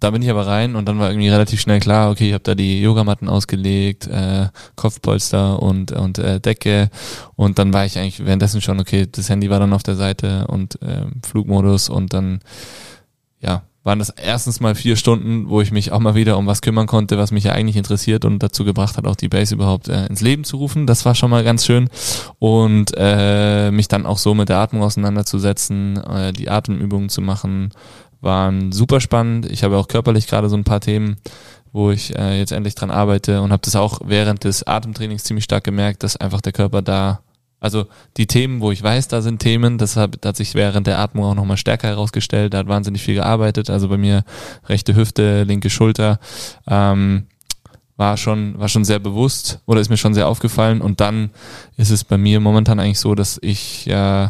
[0.00, 2.44] da bin ich aber rein und dann war irgendwie relativ schnell klar, okay, ich habe
[2.44, 6.90] da die Yogamatten ausgelegt, äh, Kopfpolster und und äh, Decke
[7.36, 10.46] und dann war ich eigentlich währenddessen schon, okay, das Handy war dann auf der Seite
[10.48, 12.40] und äh, Flugmodus und dann
[13.40, 16.60] ja, waren das erstens mal vier Stunden, wo ich mich auch mal wieder um was
[16.60, 19.88] kümmern konnte, was mich ja eigentlich interessiert und dazu gebracht hat, auch die Base überhaupt
[19.88, 20.86] äh, ins Leben zu rufen.
[20.86, 21.88] Das war schon mal ganz schön.
[22.38, 27.70] Und äh, mich dann auch so mit der Atmung auseinanderzusetzen, äh, die Atemübungen zu machen,
[28.20, 29.46] waren super spannend.
[29.50, 31.16] Ich habe auch körperlich gerade so ein paar Themen,
[31.72, 35.44] wo ich äh, jetzt endlich dran arbeite und habe das auch während des Atemtrainings ziemlich
[35.44, 37.20] stark gemerkt, dass einfach der Körper da,
[37.60, 40.98] also die Themen, wo ich weiß, da sind Themen, das hat, hat sich während der
[40.98, 42.54] Atmung auch nochmal stärker herausgestellt.
[42.54, 43.70] Da hat wahnsinnig viel gearbeitet.
[43.70, 44.24] Also bei mir
[44.66, 46.18] rechte Hüfte, linke Schulter.
[46.66, 47.26] Ähm,
[47.96, 50.80] war schon, war schon sehr bewusst oder ist mir schon sehr aufgefallen.
[50.80, 51.30] Und dann
[51.76, 54.28] ist es bei mir momentan eigentlich so, dass ich äh,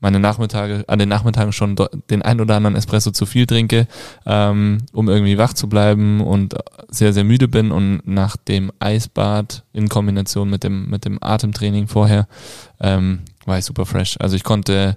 [0.00, 1.76] meine Nachmittage, an den Nachmittagen schon
[2.10, 3.86] den ein oder anderen Espresso zu viel trinke,
[4.26, 6.54] ähm, um irgendwie wach zu bleiben und
[6.88, 11.88] sehr, sehr müde bin und nach dem Eisbad in Kombination mit dem, mit dem Atemtraining
[11.88, 12.28] vorher,
[12.80, 14.16] ähm, war ich super fresh.
[14.20, 14.96] Also ich konnte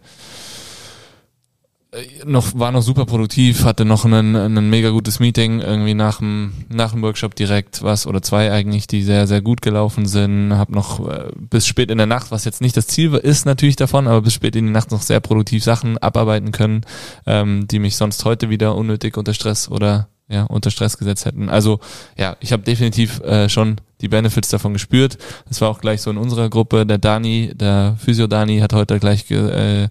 [2.24, 6.54] noch war noch super produktiv, hatte noch ein, ein mega gutes Meeting irgendwie nach dem
[6.70, 10.54] nach dem Workshop direkt was oder zwei eigentlich, die sehr sehr gut gelaufen sind.
[10.56, 13.76] Hab noch äh, bis spät in der Nacht, was jetzt nicht das Ziel ist natürlich
[13.76, 16.82] davon, aber bis spät in die Nacht noch sehr produktiv Sachen abarbeiten können,
[17.26, 21.50] ähm, die mich sonst heute wieder unnötig unter Stress oder ja unter Stress gesetzt hätten.
[21.50, 21.80] Also
[22.18, 25.18] ja, ich habe definitiv äh, schon die Benefits davon gespürt.
[25.48, 26.86] Das war auch gleich so in unserer Gruppe.
[26.86, 29.90] Der Dani, der Physio Dani, hat heute gleich ge, äh,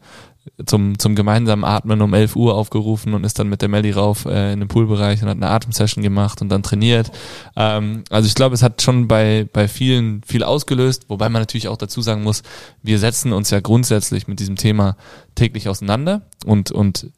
[0.66, 4.24] zum, zum gemeinsamen Atmen um 11 Uhr aufgerufen und ist dann mit der Melli rauf
[4.24, 7.10] äh, in den Poolbereich und hat eine Atemsession gemacht und dann trainiert.
[7.56, 11.68] Ähm, also ich glaube, es hat schon bei, bei vielen viel ausgelöst, wobei man natürlich
[11.68, 12.42] auch dazu sagen muss,
[12.82, 14.96] wir setzen uns ja grundsätzlich mit diesem Thema
[15.34, 17.10] täglich auseinander und, und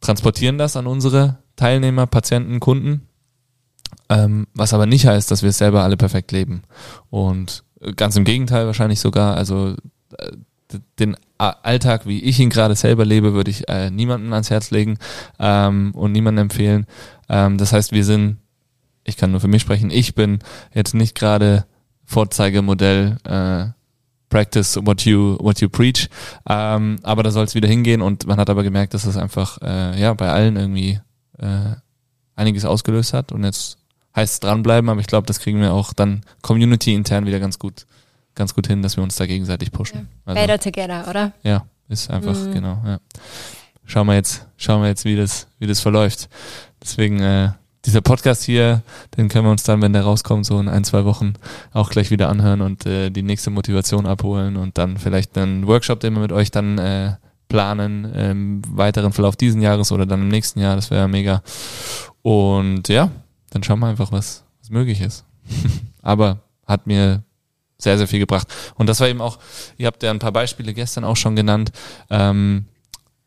[0.00, 3.02] transportieren das an unsere Teilnehmer, Patienten, Kunden.
[4.10, 6.62] Ähm, was aber nicht heißt, dass wir es selber alle perfekt leben.
[7.10, 7.64] Und
[7.96, 9.74] ganz im Gegenteil wahrscheinlich sogar, also
[10.16, 10.32] äh,
[10.98, 14.98] den Alltag, wie ich ihn gerade selber lebe, würde ich äh, niemandem ans Herz legen
[15.38, 16.86] ähm, und niemandem empfehlen.
[17.28, 18.38] Ähm, das heißt, wir sind,
[19.04, 20.40] ich kann nur für mich sprechen, ich bin
[20.74, 21.64] jetzt nicht gerade
[22.04, 23.66] Vorzeigemodell äh,
[24.30, 26.08] Practice what you what you preach,
[26.48, 29.22] ähm, aber da soll es wieder hingehen und man hat aber gemerkt, dass es das
[29.22, 31.00] einfach äh, ja bei allen irgendwie
[31.38, 31.76] äh,
[32.34, 33.32] einiges ausgelöst hat.
[33.32, 33.78] Und jetzt
[34.14, 37.58] heißt es dranbleiben, aber ich glaube, das kriegen wir auch dann Community intern wieder ganz
[37.58, 37.86] gut
[38.38, 40.08] ganz gut hin, dass wir uns da gegenseitig pushen.
[40.26, 40.32] Ja.
[40.32, 41.32] Also, Better together, oder?
[41.42, 42.52] Ja, ist einfach, mhm.
[42.52, 42.98] genau, ja.
[43.84, 46.28] Schauen wir jetzt, schauen wir jetzt, wie das, wie das verläuft.
[46.82, 47.50] Deswegen, äh,
[47.84, 48.82] dieser Podcast hier,
[49.16, 51.34] den können wir uns dann, wenn der rauskommt, so in ein, zwei Wochen
[51.72, 56.00] auch gleich wieder anhören und äh, die nächste Motivation abholen und dann vielleicht einen Workshop,
[56.00, 57.14] den wir mit euch dann äh,
[57.48, 61.42] planen, im weiteren Verlauf diesen Jahres oder dann im nächsten Jahr, das wäre mega.
[62.22, 63.10] Und ja,
[63.50, 65.24] dann schauen wir einfach, was, was möglich ist.
[66.02, 67.22] Aber hat mir
[67.78, 68.48] sehr, sehr viel gebracht.
[68.74, 69.38] Und das war eben auch,
[69.76, 71.70] ihr habt ja ein paar Beispiele gestern auch schon genannt.
[72.10, 72.66] Ähm,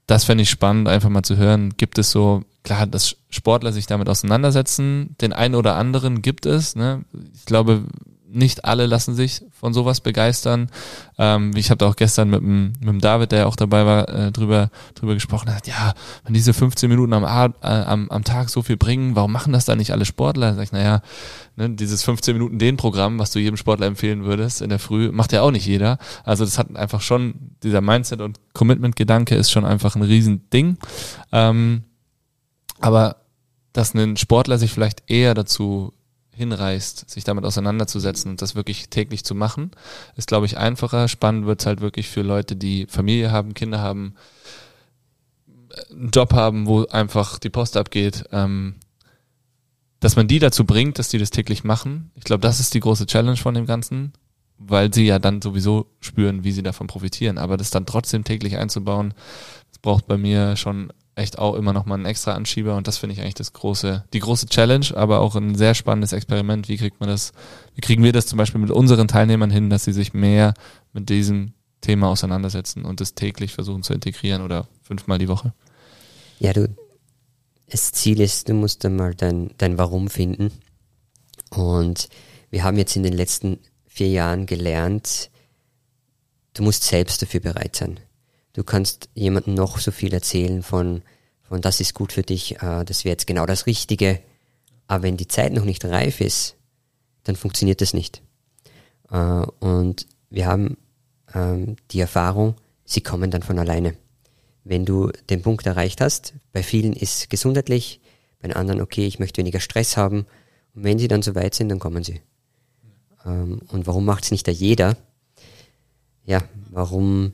[0.07, 1.73] das fände ich spannend, einfach mal zu hören.
[1.77, 6.75] Gibt es so, klar, dass Sportler sich damit auseinandersetzen, den einen oder anderen gibt es.
[6.75, 7.05] Ne?
[7.33, 7.85] Ich glaube,
[8.33, 10.69] nicht alle lassen sich von sowas begeistern.
[11.17, 14.31] Ähm, ich habe auch gestern mit dem, mit dem David, der auch dabei war, äh,
[14.31, 15.53] drüber, drüber gesprochen.
[15.53, 19.31] hat, ja, wenn diese 15 Minuten am, äh, am, am Tag so viel bringen, warum
[19.31, 20.55] machen das dann nicht alle Sportler?
[20.55, 21.01] sag ich, naja,
[21.55, 25.11] ne, dieses 15 Minuten den Programm, was du jedem Sportler empfehlen würdest in der Früh,
[25.11, 25.97] macht ja auch nicht jeder.
[26.23, 30.77] Also das hat einfach schon, dieser Mindset und Commitment-Gedanke ist schon einfach ein Riesending.
[31.31, 31.83] Ähm,
[32.79, 33.17] aber
[33.73, 35.93] dass ein Sportler sich vielleicht eher dazu
[36.35, 39.71] hinreißt, sich damit auseinanderzusetzen und das wirklich täglich zu machen,
[40.15, 41.07] ist, glaube ich, einfacher.
[41.07, 44.15] Spannend wird es halt wirklich für Leute, die Familie haben, Kinder haben,
[45.89, 48.75] einen Job haben, wo einfach die Post abgeht, ähm,
[49.99, 52.11] dass man die dazu bringt, dass die das täglich machen.
[52.15, 54.13] Ich glaube, das ist die große Challenge von dem Ganzen,
[54.57, 57.37] weil sie ja dann sowieso spüren, wie sie davon profitieren.
[57.37, 59.13] Aber das dann trotzdem täglich einzubauen,
[59.69, 62.97] das braucht bei mir schon echt auch immer noch mal einen extra Anschieber und das
[62.97, 66.69] finde ich eigentlich das große, die große Challenge, aber auch ein sehr spannendes Experiment.
[66.69, 67.33] Wie kriegt man das,
[67.75, 70.53] wie kriegen wir das zum Beispiel mit unseren Teilnehmern hin, dass sie sich mehr
[70.93, 75.53] mit diesem Thema auseinandersetzen und das täglich versuchen zu integrieren oder fünfmal die Woche?
[76.39, 76.69] Ja, du,
[77.69, 80.51] das Ziel ist, du musst dann mal dein, dein Warum finden.
[81.49, 82.07] Und
[82.49, 85.29] wir haben jetzt in den letzten vier Jahren gelernt,
[86.53, 87.99] du musst selbst dafür bereit sein.
[88.53, 91.03] Du kannst jemandem noch so viel erzählen von,
[91.41, 94.19] von das ist gut für dich, äh, das wäre jetzt genau das Richtige.
[94.87, 96.57] Aber wenn die Zeit noch nicht reif ist,
[97.23, 98.21] dann funktioniert das nicht.
[99.09, 99.17] Äh,
[99.59, 100.77] und wir haben
[101.33, 103.95] ähm, die Erfahrung, sie kommen dann von alleine.
[104.63, 108.01] Wenn du den Punkt erreicht hast, bei vielen ist gesundheitlich,
[108.41, 110.25] bei anderen, okay, ich möchte weniger Stress haben.
[110.73, 112.21] Und wenn sie dann so weit sind, dann kommen sie.
[113.25, 114.97] Ähm, und warum macht es nicht da jeder?
[116.25, 117.33] Ja, warum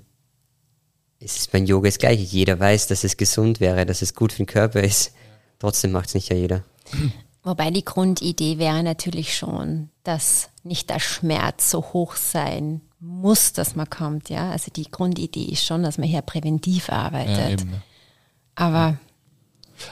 [1.20, 2.24] es ist beim Yoga das Gleiche.
[2.24, 5.14] Jeder weiß, dass es gesund wäre, dass es gut für den Körper ist.
[5.60, 6.64] Trotzdem macht es nicht ja jeder.
[7.44, 13.76] Wobei die Grundidee wäre natürlich schon, dass nicht der Schmerz so hoch sein muss, dass
[13.76, 14.30] man kommt.
[14.30, 17.62] Ja, also die Grundidee ist schon, dass man hier präventiv arbeitet.
[17.62, 17.68] Ja,
[18.56, 18.98] aber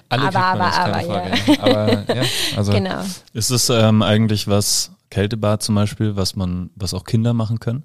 [0.10, 1.60] alle aber, aber, aber, ja.
[1.60, 2.24] aber ja,
[2.56, 3.04] also genau.
[3.34, 7.84] Ist es ähm, eigentlich was Kältebad zum Beispiel, was man, was auch Kinder machen können?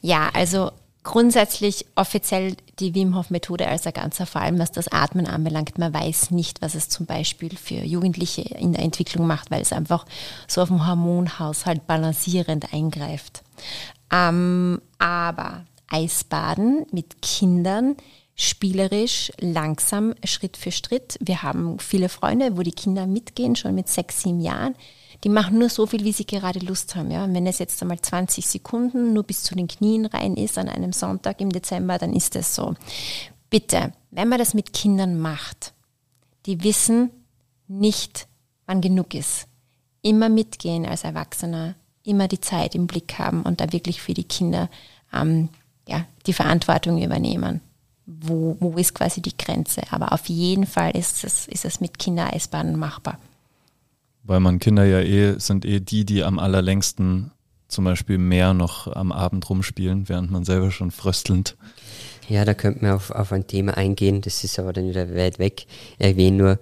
[0.00, 0.70] Ja, also
[1.04, 5.78] grundsätzlich offiziell die Wim Hof Methode als ein ganzer, vor allem was das Atmen anbelangt.
[5.78, 9.72] Man weiß nicht, was es zum Beispiel für Jugendliche in der Entwicklung macht, weil es
[9.72, 10.06] einfach
[10.48, 13.42] so auf dem Hormonhaushalt balancierend eingreift.
[14.10, 17.96] Ähm, aber Eisbaden mit Kindern,
[18.34, 21.18] spielerisch, langsam, Schritt für Schritt.
[21.20, 24.74] Wir haben viele Freunde, wo die Kinder mitgehen, schon mit sechs, sieben Jahren
[25.24, 27.10] die machen nur so viel, wie sie gerade Lust haben.
[27.10, 27.24] Ja?
[27.24, 30.68] Und wenn es jetzt einmal 20 Sekunden nur bis zu den Knien rein ist an
[30.68, 32.74] einem Sonntag im Dezember, dann ist es so.
[33.48, 35.72] Bitte, wenn man das mit Kindern macht,
[36.44, 37.10] die wissen
[37.68, 38.28] nicht,
[38.66, 39.46] wann genug ist.
[40.02, 44.24] Immer mitgehen als Erwachsener, immer die Zeit im Blick haben und da wirklich für die
[44.24, 44.68] Kinder
[45.12, 45.48] ähm,
[45.88, 47.62] ja, die Verantwortung übernehmen.
[48.04, 49.80] Wo, wo ist quasi die Grenze?
[49.90, 53.18] Aber auf jeden Fall ist es, ist es mit Kindereisbahnen machbar.
[54.24, 57.30] Weil man Kinder ja eh, sind eh die, die am allerlängsten
[57.68, 61.56] zum Beispiel mehr noch am Abend rumspielen, während man selber schon fröstelnd
[62.28, 65.38] Ja, da könnte man auf, auf ein Thema eingehen, das ist aber dann wieder weit
[65.38, 65.66] weg.
[65.98, 66.58] Erwähne nur,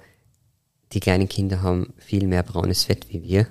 [0.93, 3.47] die kleinen Kinder haben viel mehr braunes Fett wie wir.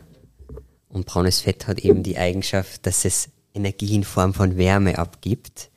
[0.89, 5.69] Und braunes Fett hat eben die Eigenschaft, dass es Energie in Form von Wärme abgibt.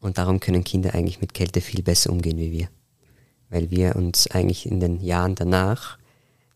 [0.00, 2.68] Und darum können Kinder eigentlich mit Kälte viel besser umgehen wie wir.
[3.50, 5.98] Weil wir uns eigentlich in den Jahren danach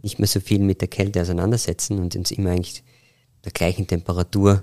[0.07, 2.85] nicht mehr so viel mit der Kälte auseinandersetzen und uns immer eigentlich
[3.45, 4.63] der gleichen Temperatur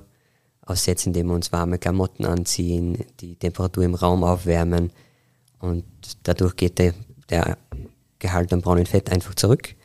[0.62, 4.92] aussetzen, indem wir uns warme Klamotten anziehen, die Temperatur im Raum aufwärmen
[5.60, 5.84] und
[6.24, 6.94] dadurch geht der,
[7.30, 7.58] der
[8.20, 9.76] Gehalt an braunen Fett einfach zurück.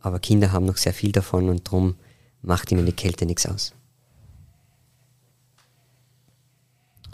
[0.00, 1.96] Aber Kinder haben noch sehr viel davon und darum
[2.40, 3.74] macht ihnen die Kälte nichts aus.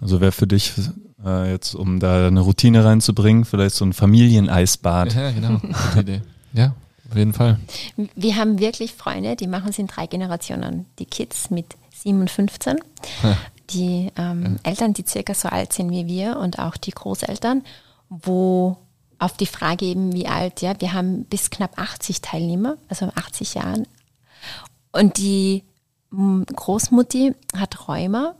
[0.00, 0.74] Also wäre für dich
[1.24, 5.12] äh, jetzt, um da eine Routine reinzubringen, vielleicht so ein Familieneisbad.
[5.14, 5.58] Ja, genau.
[5.58, 6.22] Gute Idee.
[6.52, 6.74] Ja,
[7.10, 7.58] auf jeden Fall.
[8.14, 10.86] Wir haben wirklich Freunde, die machen es in drei Generationen.
[10.98, 12.78] Die Kids mit 7 und 15,
[13.22, 13.36] Ja.
[13.70, 17.62] die ähm, Eltern, die circa so alt sind wie wir und auch die Großeltern,
[18.08, 18.76] wo
[19.18, 23.54] auf die Frage eben, wie alt, ja, wir haben bis knapp 80 Teilnehmer, also 80
[23.54, 23.86] Jahren.
[24.92, 25.62] Und die
[26.10, 28.34] Großmutti hat Rheuma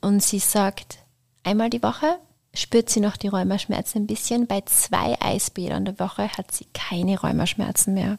[0.00, 0.98] und sie sagt,
[1.42, 2.18] einmal die Woche
[2.54, 4.46] spürt sie noch die Rheumaschmerzen ein bisschen.
[4.46, 8.18] Bei zwei Eisbädern der Woche hat sie keine Rheumaschmerzen mehr.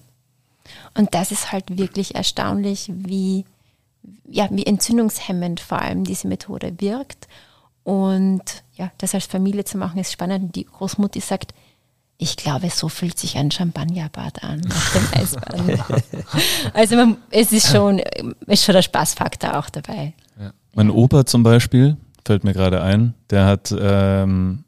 [0.98, 3.46] Und das ist halt wirklich erstaunlich, wie,
[4.28, 7.28] ja, wie entzündungshemmend vor allem diese Methode wirkt.
[7.84, 10.56] Und ja, das als Familie zu machen, ist spannend.
[10.56, 11.54] Die Großmutti sagt,
[12.18, 15.84] ich glaube, so fühlt sich ein Champagnerbad an nach dem Eisbaden.
[16.74, 18.00] also man, es ist schon,
[18.48, 20.14] ist schon der Spaßfaktor auch dabei.
[20.74, 21.96] Mein Opa zum Beispiel,
[22.26, 24.64] fällt mir gerade ein, der hat ähm,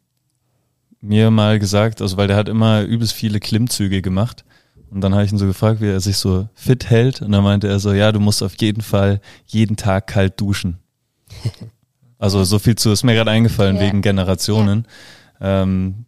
[1.01, 4.45] mir mal gesagt, also weil der hat immer übelst viele Klimmzüge gemacht.
[4.89, 7.21] Und dann habe ich ihn so gefragt, wie er sich so fit hält.
[7.21, 10.77] Und dann meinte er so, ja, du musst auf jeden Fall jeden Tag kalt duschen.
[12.19, 13.81] Also so viel zu, ist mir gerade eingefallen Ja.
[13.83, 14.87] wegen Generationen.
[15.39, 16.05] Ähm,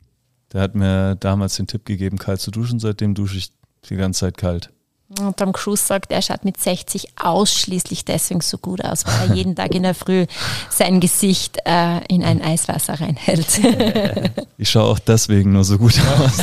[0.51, 2.79] der hat mir damals den Tipp gegeben, kalt zu duschen.
[2.79, 3.51] Seitdem dusche ich
[3.87, 4.71] die ganze Zeit kalt.
[5.17, 9.35] Und Tom Cruise sagt, er schaut mit 60 ausschließlich deswegen so gut aus, weil er
[9.35, 10.27] jeden Tag in der Früh
[10.69, 13.47] sein Gesicht äh, in ein Eiswasser reinhält.
[14.61, 16.37] Ich schaue auch deswegen nur so gut aus.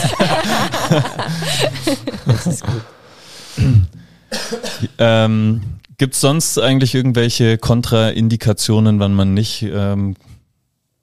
[2.24, 2.82] Das ist gut.
[4.98, 5.62] Ähm,
[5.98, 10.16] Gibt es sonst eigentlich irgendwelche Kontraindikationen, wann man nicht ähm,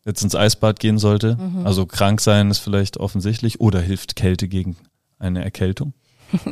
[0.06, 1.38] jetzt ins Eisbad gehen sollte?
[1.64, 4.76] Also krank sein ist vielleicht offensichtlich oder hilft Kälte gegen
[5.20, 5.94] eine Erkältung?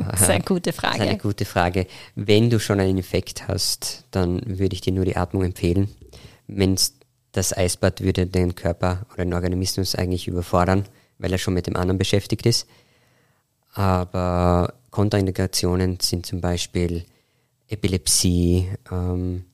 [0.09, 1.17] Das ist eine gute Das ist eine Frage.
[1.17, 1.87] gute Frage.
[2.15, 5.89] Wenn du schon einen Infekt hast, dann würde ich dir nur die Atmung empfehlen.
[6.47, 6.93] Wenn's
[7.31, 10.85] das Eisbad würde den Körper oder den Organismus eigentlich überfordern,
[11.17, 12.67] weil er schon mit dem anderen beschäftigt ist.
[13.73, 17.05] Aber Kontraindikationen sind zum Beispiel
[17.69, 19.45] Epilepsie, ähm,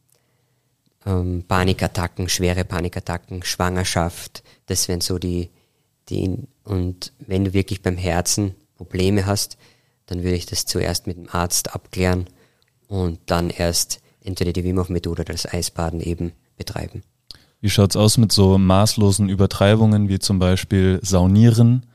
[1.05, 4.43] ähm, Panikattacken, schwere Panikattacken, Schwangerschaft.
[4.65, 5.49] Das wären so die,
[6.09, 9.57] die, und wenn du wirklich beim Herzen Probleme hast,
[10.07, 12.25] dann würde ich das zuerst mit dem Arzt abklären
[12.87, 17.03] und dann erst entweder die Wim Hof Methode oder das Eisbaden eben betreiben.
[17.61, 21.85] Wie schaut's aus mit so maßlosen Übertreibungen wie zum Beispiel Saunieren,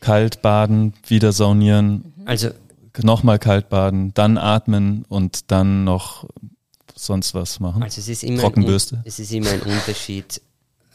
[0.00, 2.50] kalt baden, wieder saunieren, Also
[3.02, 6.28] nochmal kalt baden, dann atmen und dann noch
[6.94, 7.82] sonst was machen?
[7.82, 8.96] Also es ist immer, ein, Trockenbürste?
[8.96, 10.40] Un- es ist immer ein Unterschied,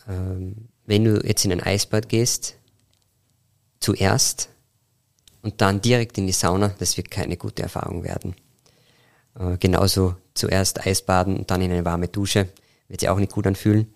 [0.10, 2.56] ähm, wenn du jetzt in ein Eisbad gehst,
[3.80, 4.50] zuerst
[5.48, 8.36] und dann direkt in die Sauna, das wird keine gute Erfahrung werden.
[9.40, 12.50] Äh, genauso zuerst Eisbaden und dann in eine warme Dusche,
[12.90, 13.88] wird sich auch nicht gut anfühlen.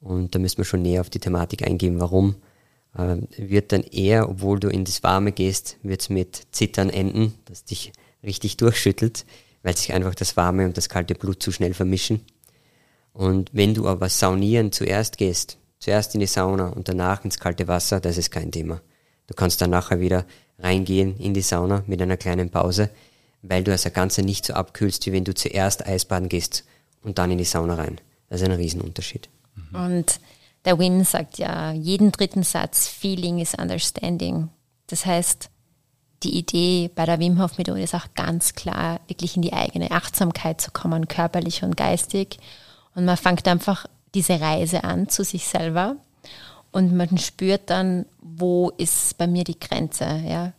[0.00, 2.34] Und da müssen wir schon näher auf die Thematik eingehen, warum.
[2.98, 7.34] Ähm, wird dann eher, obwohl du in das Warme gehst, wird es mit Zittern enden,
[7.44, 7.92] das dich
[8.24, 9.24] richtig durchschüttelt,
[9.62, 12.22] weil sich einfach das warme und das kalte Blut zu schnell vermischen.
[13.12, 17.68] Und wenn du aber saunieren zuerst gehst, zuerst in die Sauna und danach ins kalte
[17.68, 18.80] Wasser, das ist kein Thema.
[19.28, 20.26] Du kannst dann nachher wieder
[20.58, 22.90] reingehen in die Sauna mit einer kleinen Pause,
[23.42, 26.64] weil du das Ganze nicht so abkühlst, wie wenn du zuerst Eisbaden gehst
[27.02, 28.00] und dann in die Sauna rein.
[28.28, 29.28] Das ist ein Riesenunterschied.
[29.72, 30.20] Und
[30.64, 34.48] der Win sagt ja jeden dritten Satz, Feeling is Understanding.
[34.88, 35.50] Das heißt,
[36.24, 39.92] die Idee bei der Wim Hof Methode ist auch ganz klar, wirklich in die eigene
[39.92, 42.38] Achtsamkeit zu kommen, körperlich und geistig.
[42.94, 45.96] Und man fängt einfach diese Reise an zu sich selber
[46.72, 50.52] und man spürt dann, wo ist bei mir die Grenze, ja.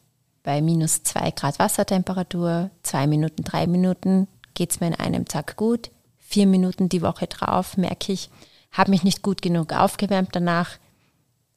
[0.44, 5.58] Bei minus zwei Grad Wassertemperatur, zwei Minuten, drei Minuten geht es mir in einem Tag
[5.58, 5.92] gut.
[6.18, 8.30] Vier Minuten die Woche drauf merke ich,
[8.72, 10.78] habe mich nicht gut genug aufgewärmt danach,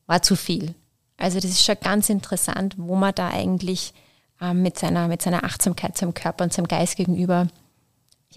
[0.07, 0.75] war zu viel.
[1.17, 3.95] Also das ist schon ganz interessant, wo man da eigentlich
[4.41, 7.49] ähm, mit, seiner, mit seiner Achtsamkeit seinem Körper und seinem Geist gegenüber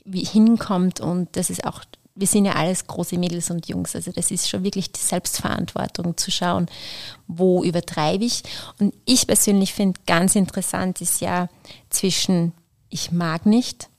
[0.05, 1.84] hinkommt und das ist auch
[2.16, 3.95] wir sind ja alles große Mädels und Jungs.
[3.95, 6.68] Also das ist schon wirklich die Selbstverantwortung zu schauen,
[7.28, 8.43] wo übertreibe ich.
[8.80, 11.49] Und ich persönlich finde ganz interessant ist ja
[11.89, 12.53] zwischen
[12.89, 13.89] ich mag nicht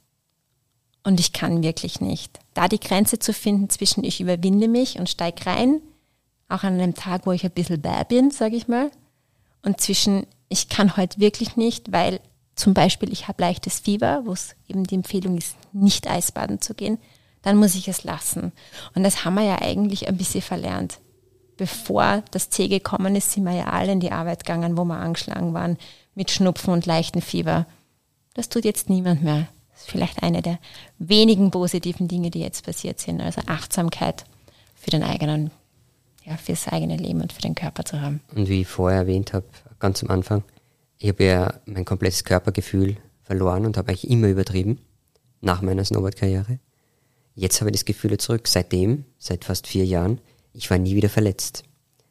[1.05, 2.41] und ich kann wirklich nicht.
[2.55, 5.83] Da die Grenze zu finden zwischen ich überwinde mich und steige rein,
[6.49, 8.91] auch an einem Tag, wo ich ein bisschen bäh bin, sage ich mal,
[9.62, 12.21] und zwischen ich kann heute wirklich nicht, weil
[12.55, 16.73] zum Beispiel ich habe leichtes Fieber, wo es eben die Empfehlung ist, nicht Eisbaden zu
[16.73, 16.99] gehen,
[17.47, 18.51] dann muss ich es lassen.
[18.97, 20.99] Und das haben wir ja eigentlich ein bisschen verlernt.
[21.57, 24.97] Bevor das C gekommen ist, sind wir ja alle in die Arbeit gegangen, wo wir
[24.97, 25.79] angeschlagen waren,
[26.17, 27.65] mit Schnupfen und leichten Fieber.
[28.35, 29.47] Das tut jetzt niemand mehr.
[29.71, 30.59] Das ist vielleicht eine der
[30.99, 33.21] wenigen positiven Dinge, die jetzt passiert sind.
[33.21, 34.25] Also Achtsamkeit
[34.75, 35.53] für den eigenen,
[36.25, 38.23] ja, fürs eigene Leben und für den Körper zu haben.
[38.35, 39.47] Und wie ich vorher erwähnt habe,
[39.79, 40.43] ganz am Anfang,
[40.99, 44.81] ich habe ja mein komplettes Körpergefühl verloren und habe eigentlich immer übertrieben
[45.41, 46.59] nach meiner Snowboard-Karriere.
[47.39, 50.22] Jetzt habe ich das Gefühl zurück, seitdem, seit fast vier Jahren,
[50.55, 51.64] ich war nie wieder verletzt,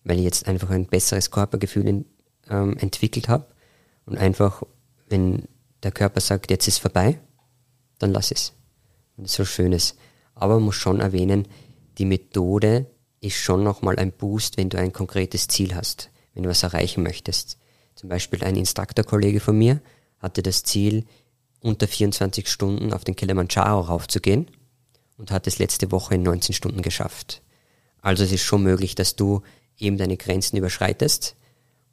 [0.04, 2.06] weil ich jetzt einfach ein besseres Körpergefühl in,
[2.48, 3.48] ähm, entwickelt habe
[4.06, 4.62] und einfach,
[5.10, 5.48] wenn
[5.82, 7.20] der Körper sagt, jetzt ist vorbei,
[7.98, 8.54] dann lass es.
[9.18, 9.96] Und so Schönes.
[10.36, 11.48] Aber man muss schon erwähnen,
[11.98, 12.86] die Methode
[13.20, 17.02] ist schon nochmal ein Boost, wenn du ein konkretes Ziel hast, wenn du was erreichen
[17.02, 17.58] möchtest.
[17.96, 19.82] Zum Beispiel ein Instruktorkollege von mir
[20.20, 21.06] hatte das Ziel,
[21.62, 24.52] unter 24 Stunden auf den Kilimanjaro raufzugehen
[25.18, 27.42] und hat es letzte Woche in 19 Stunden geschafft.
[28.02, 29.42] Also es ist schon möglich, dass du
[29.78, 31.36] eben deine Grenzen überschreitest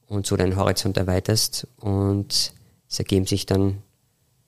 [0.06, 2.52] und so deinen Horizont erweiterst und
[2.88, 3.78] es ergeben sich dann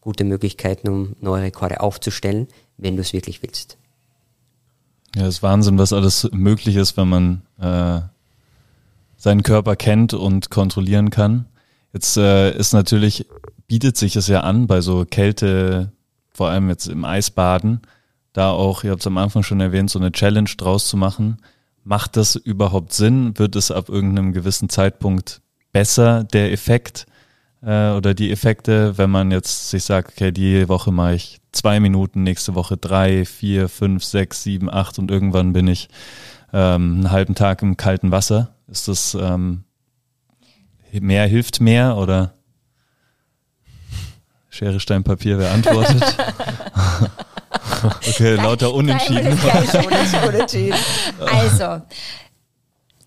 [0.01, 3.79] gute Möglichkeiten, um neue Rekorde aufzustellen, wenn du es wirklich willst.
[5.17, 8.01] Ja, es ist Wahnsinn, was alles möglich ist, wenn man äh,
[9.17, 11.47] seinen Körper kennt und kontrollieren kann.
[11.93, 13.27] Jetzt äh, ist natürlich,
[13.67, 15.93] bietet sich es ja an bei so Kälte,
[16.33, 17.81] vor allem jetzt im Eisbaden,
[18.35, 21.39] da auch, ihr habt es am Anfang schon erwähnt, so eine Challenge draus zu machen.
[21.85, 23.39] Macht das überhaupt Sinn?
[23.39, 25.41] Wird es ab irgendeinem gewissen Zeitpunkt
[25.73, 27.07] besser, der Effekt
[27.63, 31.79] äh, oder die Effekte, wenn man jetzt sich sagt, okay, die Woche mache ich zwei
[31.79, 35.89] Minuten, nächste Woche drei, vier, fünf, sechs, sieben, acht und irgendwann bin ich
[36.53, 38.57] ähm, einen halben Tag im kalten Wasser.
[38.67, 39.63] Ist das ähm,
[40.93, 42.35] mehr hilft mehr oder
[44.51, 46.03] Schere, Stein, Papier, wer antwortet?
[47.85, 49.39] okay, lauter Unentschieden.
[51.21, 51.83] Also,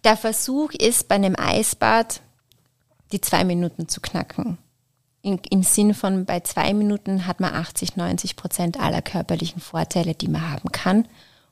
[0.03, 2.21] der Versuch ist bei einem Eisbad
[3.11, 4.57] die zwei Minuten zu knacken.
[5.21, 10.13] In, Im Sinn von bei zwei Minuten hat man 80, 90 Prozent aller körperlichen Vorteile,
[10.13, 11.07] die man haben kann.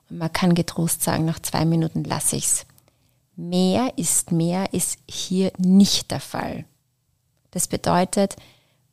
[0.10, 2.66] Und man kann getrost sagen, nach zwei Minuten lasse ich es.
[3.36, 6.66] Mehr ist mehr ist hier nicht der Fall.
[7.52, 8.36] Das bedeutet,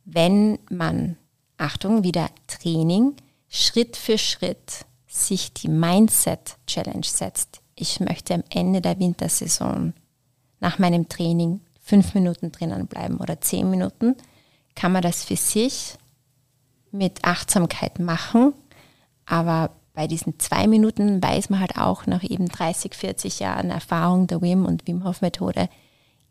[0.05, 1.17] wenn man,
[1.57, 3.15] Achtung, wieder Training,
[3.55, 7.61] Schritt für Schritt sich die Mindset Challenge setzt.
[7.75, 9.93] Ich möchte am Ende der Wintersaison
[10.59, 14.15] nach meinem Training fünf Minuten drinnen bleiben oder zehn Minuten,
[14.73, 15.93] kann man das für sich
[16.91, 18.55] mit Achtsamkeit machen.
[19.27, 24.25] Aber bei diesen zwei Minuten weiß man halt auch nach eben 30, 40 Jahren Erfahrung
[24.25, 25.69] der Wim und Wim Hof Methode,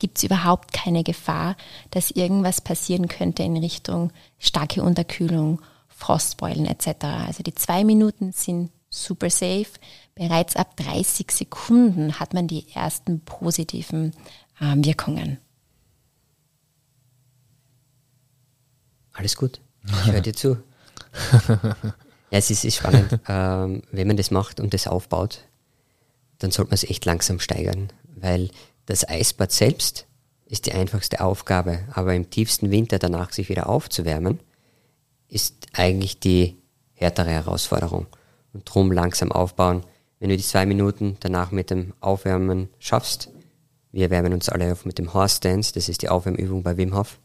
[0.01, 1.55] gibt es überhaupt keine Gefahr,
[1.91, 4.11] dass irgendwas passieren könnte in Richtung
[4.41, 5.63] starke Unterkühlung,
[6.03, 7.05] Frostbeulen etc.
[7.05, 9.69] Also die zwei Minuten sind super safe.
[10.17, 14.13] Bereits ab 30 Sekunden hat man die ersten positiven
[14.61, 15.39] äh, Wirkungen.
[19.13, 19.61] Alles gut.
[19.87, 20.59] Ich höre dir zu.
[22.33, 23.21] Ja, es ist, ist spannend.
[23.29, 25.41] ähm, wenn man das macht und das aufbaut,
[26.39, 28.49] dann sollte man es echt langsam steigern, weil
[28.87, 30.07] das Eisbad selbst
[30.47, 34.41] ist die einfachste Aufgabe, aber im tiefsten Winter danach sich wieder aufzuwärmen,
[35.33, 36.59] ist eigentlich die
[36.95, 38.07] härtere Herausforderung.
[38.53, 39.83] Und drum langsam aufbauen.
[40.21, 43.31] Wenn du die zwei Minuten danach mit dem Aufwärmen schaffst,
[43.93, 46.95] wir wärmen uns alle auf mit dem Horse Dance, das ist die Aufwärmübung bei Wim
[46.95, 47.19] Hof.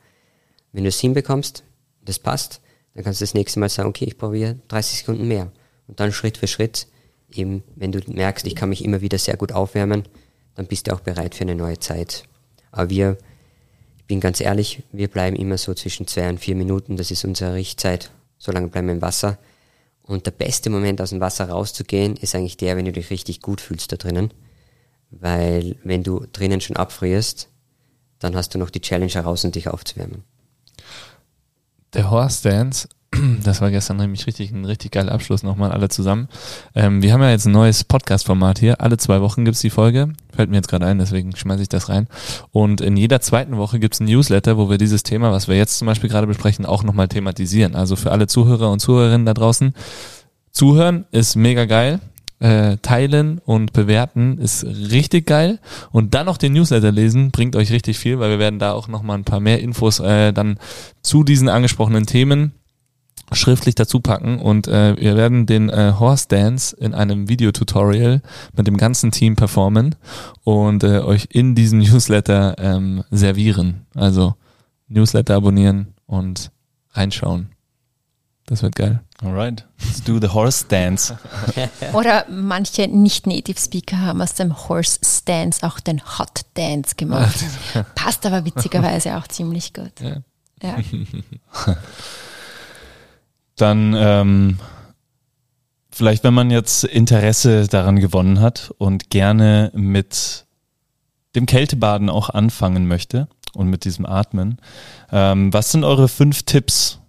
[0.72, 1.64] Wenn du es hinbekommst,
[2.02, 2.62] das passt,
[2.94, 5.52] dann kannst du das nächste Mal sagen, okay, ich probiere 30 Sekunden mehr.
[5.88, 6.88] Und dann Schritt für Schritt,
[7.32, 10.04] eben wenn du merkst, ich kann mich immer wieder sehr gut aufwärmen,
[10.56, 12.24] dann bist du auch bereit für eine neue Zeit.
[12.72, 13.18] Aber wir,
[14.08, 17.54] bin ganz ehrlich, wir bleiben immer so zwischen zwei und vier Minuten, das ist unsere
[17.54, 19.38] Richtzeit, so lange bleiben wir im Wasser.
[20.04, 23.42] Und der beste Moment aus dem Wasser rauszugehen, ist eigentlich der, wenn du dich richtig
[23.42, 24.34] gut fühlst da drinnen.
[25.12, 27.50] Weil wenn du drinnen schon abfrierst,
[28.20, 30.24] dann hast du noch die Challenge heraus, um dich aufzuwärmen.
[31.94, 32.88] Der Horse Dance,
[33.44, 36.28] das war gestern nämlich richtig ein richtig geiler Abschluss nochmal alle zusammen.
[36.76, 38.82] Ähm, wir haben ja jetzt ein neues Podcast-Format hier.
[38.82, 40.14] Alle zwei Wochen gibt's die Folge.
[40.36, 42.08] Fällt mir jetzt gerade ein, deswegen schmeiße ich das rein.
[42.52, 45.78] Und in jeder zweiten Woche gibt's ein Newsletter, wo wir dieses Thema, was wir jetzt
[45.78, 47.76] zum Beispiel gerade besprechen, auch nochmal thematisieren.
[47.76, 49.74] Also für alle Zuhörer und Zuhörerinnen da draußen,
[50.52, 52.00] zuhören ist mega geil.
[52.40, 55.60] äh, teilen und bewerten ist richtig geil.
[55.92, 58.88] Und dann noch den Newsletter lesen, bringt euch richtig viel, weil wir werden da auch
[58.88, 60.60] nochmal ein paar mehr Infos äh, dann
[61.02, 62.52] zu diesen angesprochenen Themen
[63.34, 68.22] schriftlich dazu packen und äh, wir werden den äh, Horse Dance in einem Videotutorial
[68.56, 69.96] mit dem ganzen Team performen
[70.44, 73.86] und äh, euch in diesem Newsletter ähm, servieren.
[73.96, 74.36] Also
[74.88, 76.52] Newsletter abonnieren und
[76.92, 77.50] reinschauen.
[78.46, 79.02] Das wird geil.
[79.22, 81.18] Alright, let's do the horse dance.
[81.94, 87.44] Oder manche nicht-Native Speaker haben aus dem Horse Stance auch den Hot Dance gemacht.
[87.96, 89.92] Passt aber witzigerweise auch ziemlich gut.
[90.00, 90.22] Ja.
[90.62, 90.78] Ja.
[93.58, 94.60] Dann ähm,
[95.92, 100.46] vielleicht, wenn man jetzt Interesse daran gewonnen hat und gerne mit
[101.36, 104.60] dem Kältebaden auch anfangen möchte und mit diesem Atmen,
[105.12, 107.00] ähm, was sind eure fünf Tipps,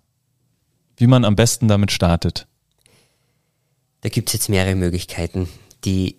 [0.97, 2.47] wie man am besten damit startet?
[4.01, 5.49] Da gibt es jetzt mehrere Möglichkeiten.
[5.85, 6.17] Die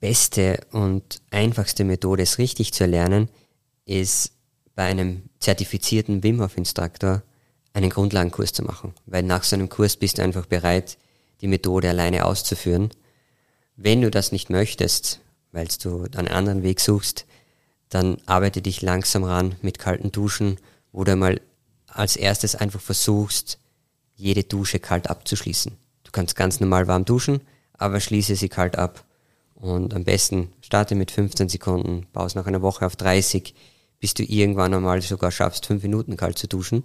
[0.00, 3.28] beste und einfachste Methode, es richtig zu erlernen,
[3.84, 4.32] ist
[4.74, 7.22] bei einem zertifizierten Wim Hof Instruktor
[7.78, 8.94] einen Grundlagenkurs zu machen.
[9.06, 10.98] Weil nach so einem Kurs bist du einfach bereit,
[11.40, 12.90] die Methode alleine auszuführen.
[13.76, 15.20] Wenn du das nicht möchtest,
[15.52, 17.24] weil du einen anderen Weg suchst,
[17.88, 20.58] dann arbeite dich langsam ran mit kalten Duschen,
[20.92, 21.40] wo du mal
[21.86, 23.58] als erstes einfach versuchst,
[24.14, 25.72] jede Dusche kalt abzuschließen.
[26.04, 27.40] Du kannst ganz normal warm duschen,
[27.72, 29.04] aber schließe sie kalt ab.
[29.54, 33.54] Und am besten starte mit 15 Sekunden, baust nach einer Woche auf 30,
[34.00, 36.84] bis du irgendwann einmal sogar schaffst, 5 Minuten kalt zu duschen.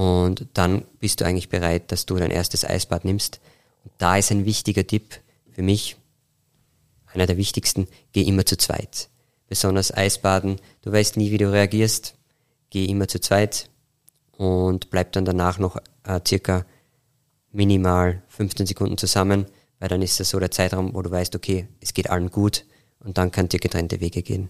[0.00, 3.38] Und dann bist du eigentlich bereit, dass du dein erstes Eisbad nimmst.
[3.84, 5.20] Und da ist ein wichtiger Tipp
[5.52, 5.96] für mich,
[7.12, 9.10] einer der wichtigsten, geh immer zu zweit.
[9.46, 12.14] Besonders Eisbaden, du weißt nie, wie du reagierst,
[12.70, 13.68] geh immer zu zweit
[14.38, 16.64] und bleib dann danach noch äh, circa
[17.52, 19.44] minimal 15 Sekunden zusammen,
[19.80, 22.64] weil dann ist das so der Zeitraum, wo du weißt, okay, es geht allen gut
[23.00, 24.48] und dann könnt ihr getrennte Wege gehen.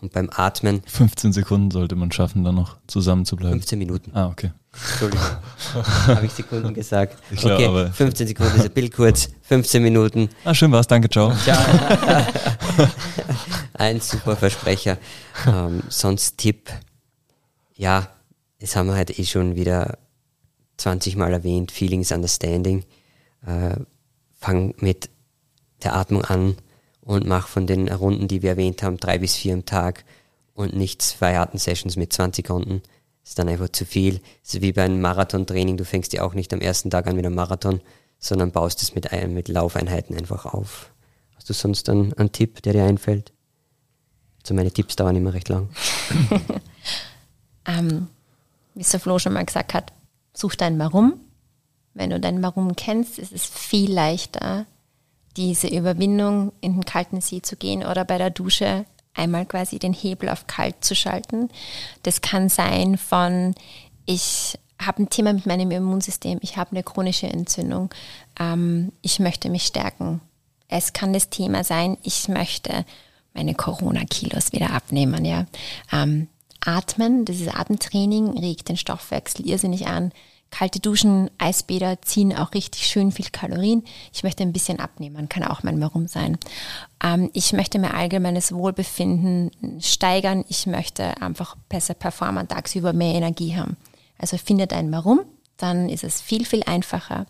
[0.00, 3.54] Und beim Atmen 15 Sekunden sollte man schaffen, dann noch zusammen zu bleiben.
[3.54, 4.10] 15 Minuten.
[4.14, 4.52] Ah, okay.
[4.72, 5.24] Entschuldigung.
[6.06, 7.16] Habe ich Sekunden gesagt?
[7.30, 10.28] Ich glaub, okay, aber- 15 Sekunden ist ein Bild kurz, 15 Minuten.
[10.44, 11.32] Ah, schön war's, danke, ciao.
[13.74, 14.98] Ein super Versprecher.
[15.46, 16.70] Ähm, sonst Tipp,
[17.74, 18.08] ja,
[18.60, 19.98] das haben wir halt eh schon wieder
[20.78, 22.84] 20 Mal erwähnt, Feelings Understanding.
[23.46, 23.76] Äh,
[24.38, 25.08] fang mit
[25.82, 26.56] der Atmung an
[27.06, 30.04] und mach von den Runden, die wir erwähnt haben, drei bis vier am Tag
[30.54, 32.82] und nicht zwei Atemsessions mit 20 Runden.
[33.24, 34.20] Ist dann einfach zu viel.
[34.44, 37.24] ist wie bei einem Marathontraining, du fängst ja auch nicht am ersten Tag an mit
[37.24, 37.80] einem Marathon,
[38.18, 40.90] sondern baust es mit, mit Laufeinheiten einfach auf.
[41.36, 43.32] Hast du sonst einen, einen Tipp, der dir einfällt?
[44.42, 45.68] Also meine Tipps dauern immer recht lang.
[47.66, 48.08] ähm,
[48.74, 49.92] wie es der Flo schon mal gesagt hat,
[50.32, 51.20] such dein Warum.
[51.94, 54.66] Wenn du dein Warum kennst, ist es viel leichter,
[55.36, 59.92] diese Überwindung in den kalten See zu gehen oder bei der Dusche einmal quasi den
[59.92, 61.48] Hebel auf kalt zu schalten.
[62.02, 63.54] Das kann sein von,
[64.04, 67.90] ich habe ein Thema mit meinem Immunsystem, ich habe eine chronische Entzündung,
[68.38, 70.20] ähm, ich möchte mich stärken.
[70.68, 72.84] Es kann das Thema sein, ich möchte
[73.32, 75.24] meine Corona-Kilos wieder abnehmen.
[75.24, 75.46] Ja.
[75.92, 76.28] Ähm,
[76.64, 80.12] Atmen, dieses Atemtraining regt den Stoffwechsel irrsinnig an.
[80.50, 83.84] Kalte Duschen, Eisbäder ziehen auch richtig schön viel Kalorien.
[84.12, 86.38] Ich möchte ein bisschen abnehmen, kann auch mein Warum sein.
[87.02, 90.44] Ähm, ich möchte mein allgemeines Wohlbefinden steigern.
[90.48, 93.76] Ich möchte einfach besser performen, tagsüber mehr Energie haben.
[94.18, 95.20] Also findet ein Warum,
[95.58, 97.26] dann ist es viel, viel einfacher.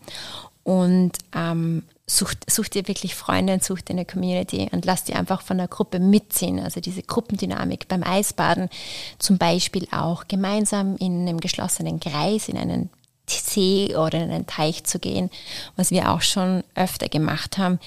[0.62, 5.16] Und ähm, sucht, such dir wirklich Freunde und such dir eine Community und lass dir
[5.16, 6.61] einfach von der Gruppe mitziehen.
[6.61, 8.69] Also diese Gruppendynamik beim Eisbaden
[9.19, 12.90] zum Beispiel auch gemeinsam in einem geschlossenen Kreis, in einen
[13.35, 15.31] See oder in einen Teich zu gehen,
[15.77, 17.78] was wir auch schon öfter gemacht haben.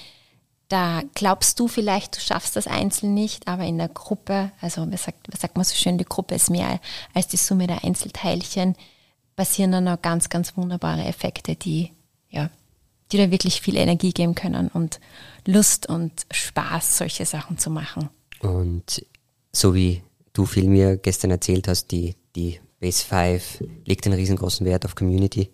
[0.68, 5.04] Da glaubst du vielleicht, du schaffst das einzeln nicht, aber in der Gruppe, also was
[5.04, 6.80] sagt, was sagt man so schön, die Gruppe ist mehr
[7.12, 8.76] als die Summe der Einzelteilchen,
[9.34, 11.90] passieren dann auch ganz, ganz wunderbare Effekte, die,
[12.28, 12.50] ja,
[13.10, 15.00] die da wirklich viel Energie geben können und
[15.46, 18.08] Lust und Spaß, solche Sachen zu machen.
[18.40, 19.04] Und
[19.52, 20.02] so wie
[20.32, 24.94] du viel mir gestern erzählt hast, die, die Base 5 legt einen riesengroßen Wert auf
[24.94, 25.50] Community.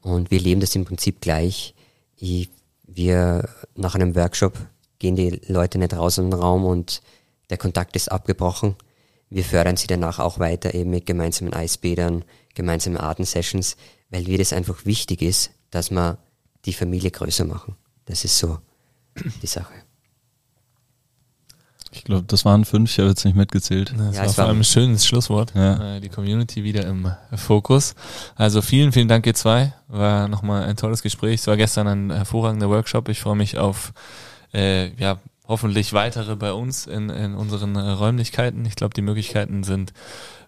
[0.00, 1.74] Und wir leben das im Prinzip gleich.
[2.16, 2.50] Ich,
[2.86, 4.58] wir nach einem Workshop
[4.98, 7.00] gehen die Leute nicht raus in den Raum und
[7.50, 8.76] der Kontakt ist abgebrochen.
[9.30, 12.24] Wir fördern sie danach auch weiter eben mit gemeinsamen Eisbädern,
[12.54, 13.76] gemeinsamen Atemsessions,
[14.10, 16.18] weil mir das einfach wichtig ist, dass wir
[16.64, 17.76] die Familie größer machen.
[18.06, 18.58] Das ist so
[19.42, 19.87] die Sache.
[21.98, 23.92] Ich glaube, das waren fünf, ich habe jetzt nicht mitgezählt.
[23.96, 25.52] Das Ja, war es vor war- allem ein schönes Schlusswort.
[25.54, 25.96] Ja.
[25.96, 27.94] Äh, Die Community wieder im Fokus.
[28.36, 29.72] Also vielen, vielen Dank, ihr zwei.
[29.88, 31.40] War nochmal ein tolles Gespräch.
[31.40, 33.08] Es war gestern ein hervorragender Workshop.
[33.08, 33.92] Ich freue mich auf,
[34.54, 38.64] äh, ja, hoffentlich weitere bei uns in, in unseren Räumlichkeiten.
[38.66, 39.92] Ich glaube, die Möglichkeiten sind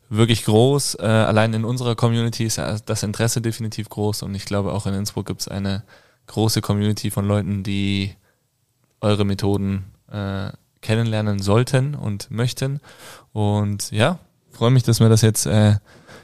[0.09, 0.97] wirklich groß.
[1.01, 4.95] Äh, allein in unserer Community ist das Interesse definitiv groß und ich glaube auch in
[4.95, 5.85] Innsbruck gibt es eine
[6.27, 8.15] große Community von Leuten, die
[9.01, 10.51] eure Methoden äh,
[10.81, 12.81] kennenlernen sollten und möchten.
[13.33, 14.19] Und ja,
[14.51, 15.77] freue mich, dass wir das jetzt äh,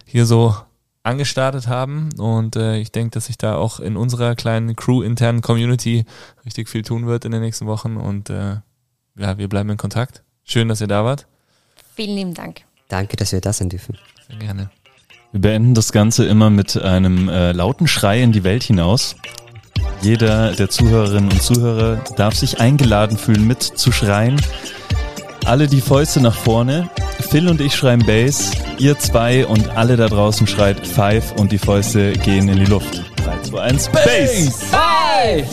[0.04, 0.54] hier so
[1.02, 6.04] angestartet haben und äh, ich denke, dass sich da auch in unserer kleinen Crew-internen Community
[6.44, 8.56] richtig viel tun wird in den nächsten Wochen und äh,
[9.16, 10.24] ja, wir bleiben in Kontakt.
[10.42, 11.26] Schön, dass ihr da wart.
[11.94, 12.62] Vielen lieben Dank.
[12.88, 13.96] Danke, dass wir da sein dürfen.
[14.28, 14.70] Sehr gerne.
[15.30, 19.16] Wir beenden das Ganze immer mit einem äh, lauten Schrei in die Welt hinaus.
[20.02, 24.40] Jeder der Zuhörerinnen und Zuhörer darf sich eingeladen fühlen, mit zu schreien.
[25.44, 26.88] Alle die Fäuste nach vorne.
[27.30, 31.58] Phil und ich schreien Bass, ihr zwei und alle da draußen schreit Five und die
[31.58, 33.02] Fäuste gehen in die Luft.
[33.16, 34.62] 3, 2, 1, Bass!
[34.70, 35.46] Five,